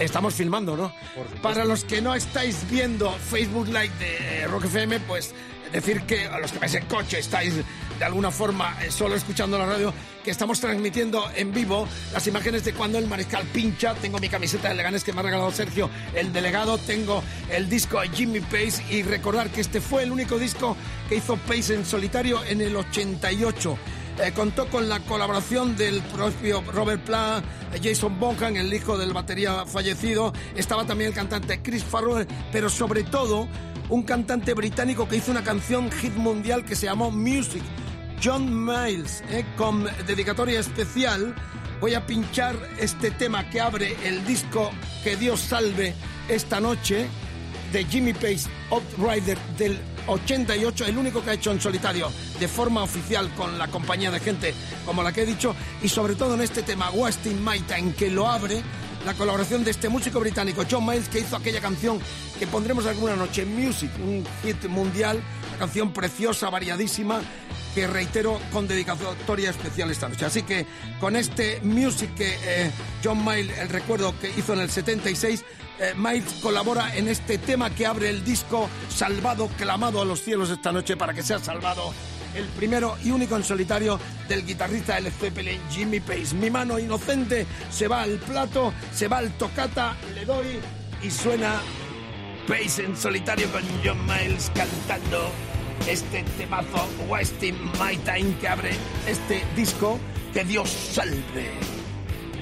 Estamos 0.00 0.34
filmando, 0.34 0.76
¿no? 0.76 0.92
Para 1.40 1.64
los 1.64 1.84
que 1.84 2.02
no 2.02 2.16
estáis 2.16 2.68
viendo 2.68 3.12
Facebook 3.12 3.68
Live 3.68 3.92
de 4.00 4.40
eh, 4.42 4.46
Rock 4.48 4.64
FM, 4.64 4.98
pues 5.00 5.32
decir 5.74 6.02
que 6.02 6.26
a 6.26 6.38
los 6.38 6.52
que 6.52 6.58
vais 6.58 6.74
en 6.74 6.86
coche 6.86 7.18
estáis 7.18 7.54
de 7.98 8.04
alguna 8.04 8.30
forma 8.30 8.76
eh, 8.82 8.90
solo 8.90 9.14
escuchando 9.14 9.58
la 9.58 9.66
radio, 9.66 9.92
que 10.22 10.30
estamos 10.30 10.60
transmitiendo 10.60 11.24
en 11.34 11.52
vivo 11.52 11.86
las 12.12 12.26
imágenes 12.26 12.64
de 12.64 12.72
cuando 12.72 12.98
el 12.98 13.06
mariscal 13.06 13.44
pincha. 13.46 13.94
Tengo 13.94 14.18
mi 14.18 14.28
camiseta 14.28 14.68
de 14.68 14.74
Leganés 14.76 15.04
que 15.04 15.12
me 15.12 15.20
ha 15.20 15.22
regalado 15.22 15.50
Sergio, 15.50 15.90
el 16.14 16.32
delegado. 16.32 16.78
Tengo 16.78 17.22
el 17.50 17.68
disco 17.68 18.00
de 18.00 18.08
Jimmy 18.08 18.40
Pace 18.40 18.82
y 18.90 19.02
recordar 19.02 19.50
que 19.50 19.60
este 19.60 19.80
fue 19.80 20.04
el 20.04 20.12
único 20.12 20.38
disco 20.38 20.76
que 21.08 21.16
hizo 21.16 21.36
Pace 21.36 21.74
en 21.74 21.84
solitario 21.84 22.42
en 22.44 22.60
el 22.60 22.74
88. 22.76 23.78
Eh, 24.22 24.32
contó 24.32 24.68
con 24.68 24.88
la 24.88 25.00
colaboración 25.00 25.76
del 25.76 26.00
propio 26.02 26.62
Robert 26.72 27.02
Plant, 27.02 27.44
Jason 27.82 28.18
Bonham, 28.20 28.56
el 28.56 28.72
hijo 28.72 28.96
del 28.96 29.12
batería 29.12 29.66
fallecido. 29.66 30.32
Estaba 30.54 30.86
también 30.86 31.08
el 31.08 31.14
cantante 31.14 31.60
Chris 31.62 31.82
Farrell, 31.82 32.26
pero 32.52 32.70
sobre 32.70 33.02
todo 33.02 33.48
un 33.88 34.02
cantante 34.02 34.54
británico 34.54 35.08
que 35.08 35.16
hizo 35.16 35.30
una 35.30 35.44
canción 35.44 35.90
hit 35.90 36.14
mundial 36.14 36.64
que 36.64 36.76
se 36.76 36.86
llamó 36.86 37.10
Music, 37.10 37.62
John 38.22 38.64
Miles, 38.64 39.22
eh, 39.30 39.44
con 39.56 39.84
dedicatoria 40.06 40.60
especial. 40.60 41.34
Voy 41.80 41.94
a 41.94 42.06
pinchar 42.06 42.56
este 42.78 43.10
tema 43.10 43.50
que 43.50 43.60
abre 43.60 43.96
el 44.04 44.24
disco 44.24 44.70
Que 45.02 45.16
Dios 45.16 45.40
salve 45.40 45.92
esta 46.28 46.60
noche 46.60 47.06
de 47.72 47.84
Jimmy 47.84 48.14
Page 48.14 48.42
Outrider 48.70 49.36
del 49.58 49.78
88, 50.06 50.86
el 50.86 50.96
único 50.96 51.22
que 51.22 51.30
ha 51.30 51.34
hecho 51.34 51.50
en 51.50 51.60
solitario 51.60 52.10
de 52.38 52.48
forma 52.48 52.82
oficial 52.82 53.30
con 53.34 53.58
la 53.58 53.68
compañía 53.68 54.10
de 54.10 54.20
gente 54.20 54.54
como 54.86 55.02
la 55.02 55.12
que 55.12 55.22
he 55.22 55.26
dicho 55.26 55.54
y 55.82 55.88
sobre 55.88 56.14
todo 56.14 56.34
en 56.34 56.42
este 56.42 56.62
tema 56.62 56.90
Wasting 56.90 57.44
My 57.44 57.58
Time 57.60 57.92
que 57.94 58.10
lo 58.10 58.28
abre 58.28 58.62
la 59.04 59.14
colaboración 59.14 59.64
de 59.64 59.70
este 59.70 59.88
músico 59.88 60.20
británico 60.20 60.64
John 60.70 60.86
Miles 60.86 61.08
que 61.08 61.20
hizo 61.20 61.36
aquella 61.36 61.60
canción 61.60 61.98
que 62.38 62.46
pondremos 62.46 62.86
alguna 62.86 63.16
noche 63.16 63.44
Music, 63.44 63.90
un 64.02 64.24
hit 64.42 64.64
mundial, 64.66 65.22
una 65.50 65.58
canción 65.58 65.92
preciosa, 65.92 66.50
variadísima 66.50 67.20
que 67.74 67.86
reitero 67.86 68.40
con 68.52 68.68
dedicatoria 68.68 69.50
especial 69.50 69.90
esta 69.90 70.08
noche. 70.08 70.24
Así 70.24 70.42
que 70.42 70.66
con 71.00 71.16
este 71.16 71.60
music 71.62 72.14
que 72.14 72.36
eh, 72.44 72.70
John 73.02 73.24
Miles, 73.24 73.58
el 73.58 73.68
recuerdo 73.68 74.18
que 74.20 74.30
hizo 74.30 74.54
en 74.54 74.60
el 74.60 74.70
76, 74.70 75.44
eh, 75.80 75.92
Miles 75.96 76.34
colabora 76.40 76.96
en 76.96 77.08
este 77.08 77.36
tema 77.36 77.70
que 77.70 77.86
abre 77.86 78.10
el 78.10 78.24
disco 78.24 78.68
Salvado, 78.88 79.48
clamado 79.58 80.00
a 80.00 80.04
los 80.04 80.22
cielos 80.22 80.50
esta 80.50 80.70
noche 80.70 80.96
para 80.96 81.12
que 81.12 81.22
sea 81.22 81.40
salvado 81.40 81.92
el 82.34 82.46
primero 82.48 82.96
y 83.02 83.10
único 83.10 83.36
en 83.36 83.44
solitario 83.44 83.98
del 84.28 84.44
guitarrista 84.44 84.94
del 84.94 85.10
Zeppelin, 85.12 85.60
Jimmy 85.70 86.00
Page. 86.00 86.34
Mi 86.34 86.50
mano 86.50 86.78
inocente 86.78 87.46
se 87.70 87.88
va 87.88 88.02
al 88.02 88.18
plato, 88.18 88.72
se 88.92 89.08
va 89.08 89.18
al 89.18 89.32
tocata, 89.38 89.96
le 90.14 90.24
doy 90.24 90.60
y 91.02 91.10
suena 91.10 91.60
Pace 92.46 92.84
en 92.84 92.96
solitario 92.96 93.50
con 93.50 93.62
John 93.82 93.98
Miles 94.06 94.50
cantando 94.54 95.30
este 95.88 96.22
temazo 96.36 96.88
Wasting 97.08 97.56
My 97.80 97.96
Time 98.04 98.36
que 98.38 98.48
abre 98.48 98.70
este 99.06 99.42
disco 99.56 99.98
que 100.32 100.44
Dios 100.44 100.68
salve 100.68 101.52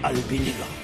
al 0.03 0.17
vinilo. 0.23 0.82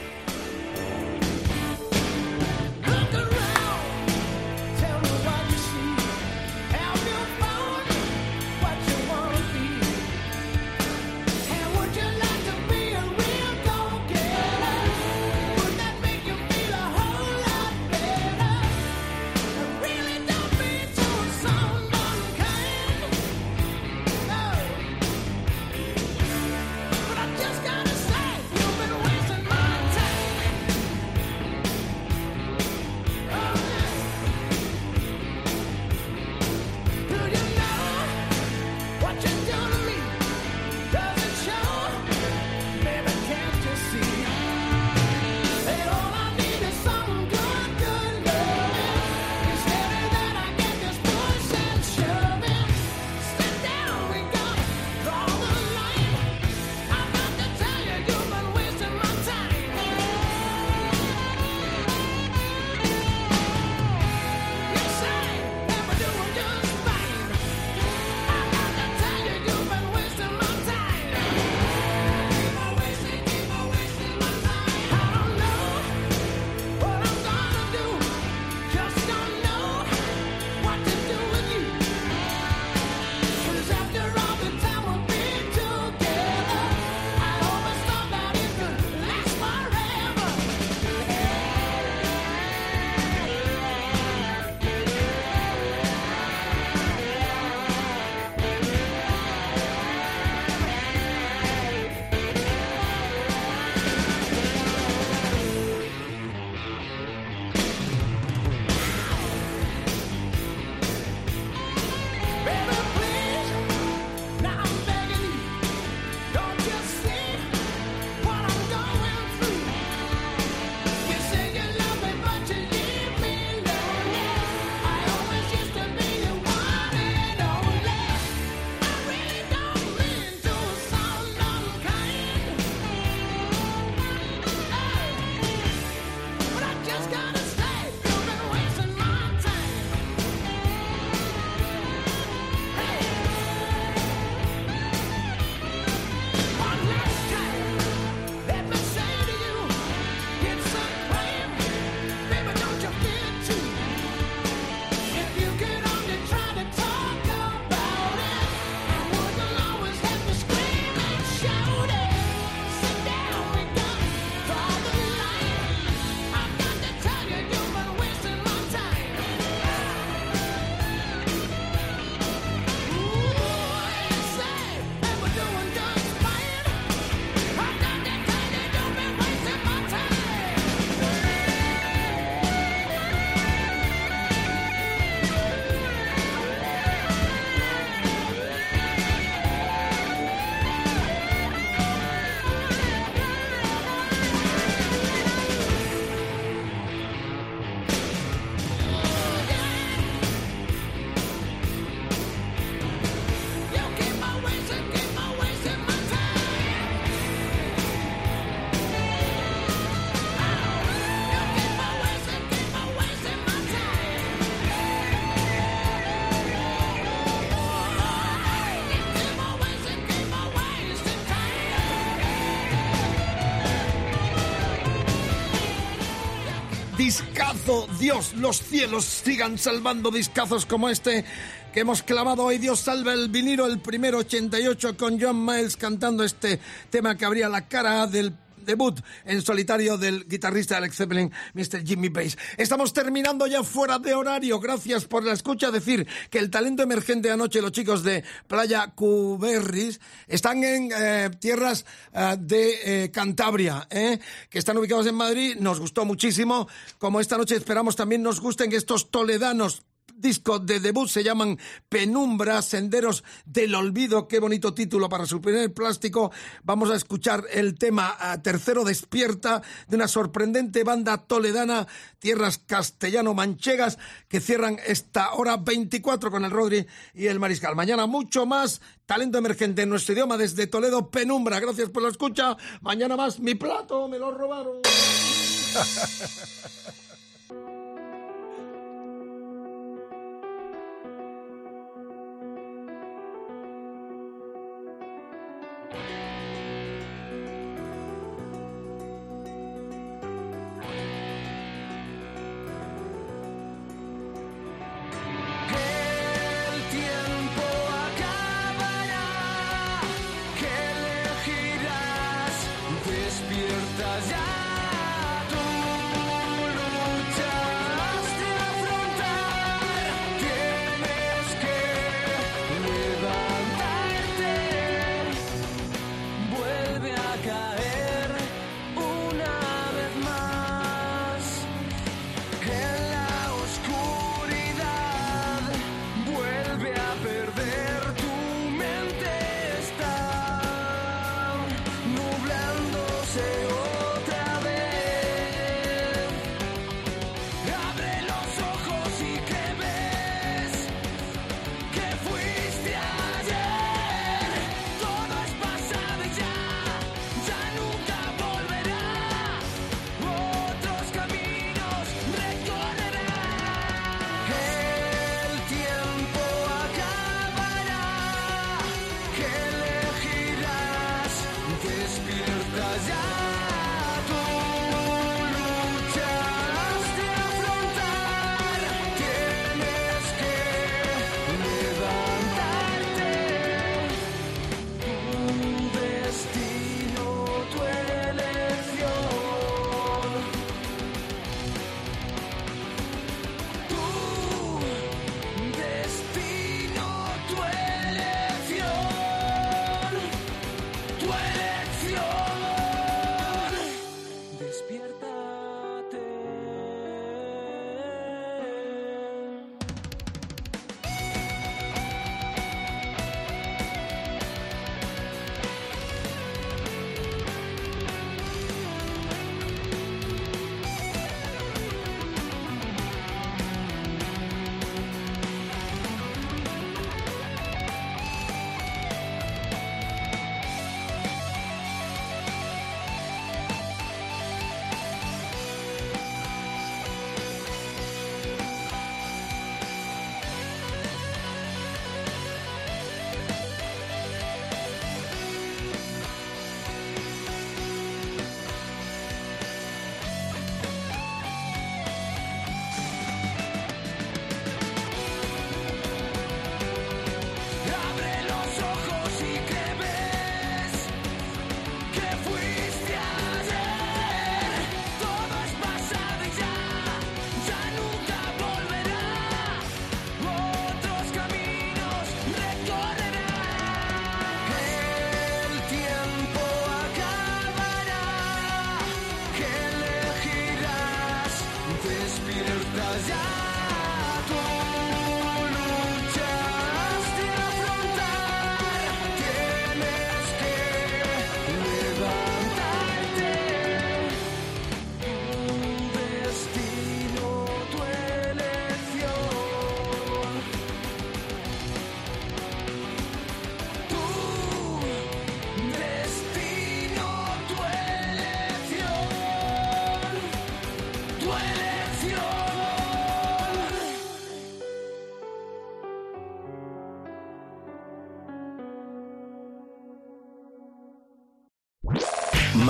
Dios, 227.99 228.34
los 228.34 228.62
cielos 228.62 229.05
sigan 229.05 229.59
salvando 229.59 230.11
discazos 230.11 230.66
como 230.66 230.88
este 230.88 231.24
que 231.72 231.80
hemos 231.80 232.03
clavado 232.03 232.44
hoy. 232.44 232.59
Dios 232.59 232.78
salva 232.78 233.12
el 233.12 233.28
vinilo, 233.28 233.66
el 233.66 233.80
primero 233.80 234.18
88 234.18 234.96
con 234.96 235.20
John 235.20 235.44
Miles 235.44 235.76
cantando 235.76 236.22
este 236.22 236.61
tema 236.90 237.16
que 237.16 237.24
abría 237.24 237.49
la 237.49 237.66
cara 237.66 238.07
del 238.07 238.32
debut 238.68 239.00
en 239.24 239.40
solitario 239.42 239.96
del 239.96 240.28
guitarrista 240.28 240.76
Alex 240.76 240.96
Zeppelin, 240.96 241.32
Mr. 241.54 241.84
Jimmy 241.84 242.10
Page. 242.10 242.36
Estamos 242.58 242.92
terminando 242.92 243.46
ya 243.46 243.64
fuera 243.64 243.98
de 243.98 244.14
horario. 244.14 244.60
Gracias 244.60 245.06
por 245.06 245.24
la 245.24 245.32
escucha. 245.32 245.70
Decir 245.70 246.06
que 246.30 246.38
el 246.38 246.50
talento 246.50 246.82
emergente 246.82 247.30
anoche, 247.30 247.62
los 247.62 247.72
chicos 247.72 248.02
de 248.02 248.22
Playa 248.46 248.92
Cuberris, 248.94 250.00
están 250.26 250.62
en 250.62 250.90
eh, 250.94 251.30
tierras 251.40 251.86
eh, 252.12 252.36
de 252.38 253.04
eh, 253.04 253.10
Cantabria, 253.10 253.88
que 253.88 254.58
están 254.58 254.76
ubicados 254.76 255.06
en 255.06 255.14
Madrid. 255.14 255.56
Nos 255.58 255.80
gustó 255.80 256.04
muchísimo. 256.04 256.68
Como 256.98 257.20
esta 257.20 257.38
noche 257.38 257.56
esperamos 257.56 257.96
también 257.96 258.22
nos 258.22 258.40
gusten 258.40 258.72
estos 258.72 259.10
toledanos 259.10 259.82
disco 260.18 260.58
de 260.58 260.80
debut 260.80 261.08
se 261.08 261.22
llaman 261.22 261.58
Penumbra, 261.88 262.60
Senderos 262.62 263.22
del 263.44 263.74
Olvido. 263.74 264.28
Qué 264.28 264.40
bonito 264.40 264.74
título 264.74 265.08
para 265.08 265.26
su 265.26 265.40
primer 265.40 265.72
plástico. 265.72 266.32
Vamos 266.64 266.90
a 266.90 266.96
escuchar 266.96 267.44
el 267.50 267.78
tema 267.78 268.16
ah, 268.18 268.42
tercero 268.42 268.84
despierta 268.84 269.62
de 269.86 269.96
una 269.96 270.08
sorprendente 270.08 270.84
banda 270.84 271.18
toledana, 271.18 271.86
tierras 272.18 272.58
castellano-manchegas, 272.58 273.98
que 274.28 274.40
cierran 274.40 274.78
esta 274.86 275.32
hora 275.34 275.56
24 275.56 276.30
con 276.30 276.44
el 276.44 276.50
Rodri 276.50 276.86
y 277.14 277.26
el 277.26 277.38
Mariscal. 277.38 277.76
Mañana 277.76 278.06
mucho 278.06 278.46
más 278.46 278.80
talento 279.06 279.38
emergente 279.38 279.82
en 279.82 279.88
nuestro 279.88 280.14
idioma 280.14 280.36
desde 280.36 280.66
Toledo, 280.66 281.10
Penumbra. 281.10 281.60
Gracias 281.60 281.90
por 281.90 282.02
la 282.02 282.10
escucha. 282.10 282.56
Mañana 282.80 283.16
más 283.16 283.40
mi 283.40 283.54
plato, 283.54 284.08
me 284.08 284.18
lo 284.18 284.32
robaron. 284.32 284.78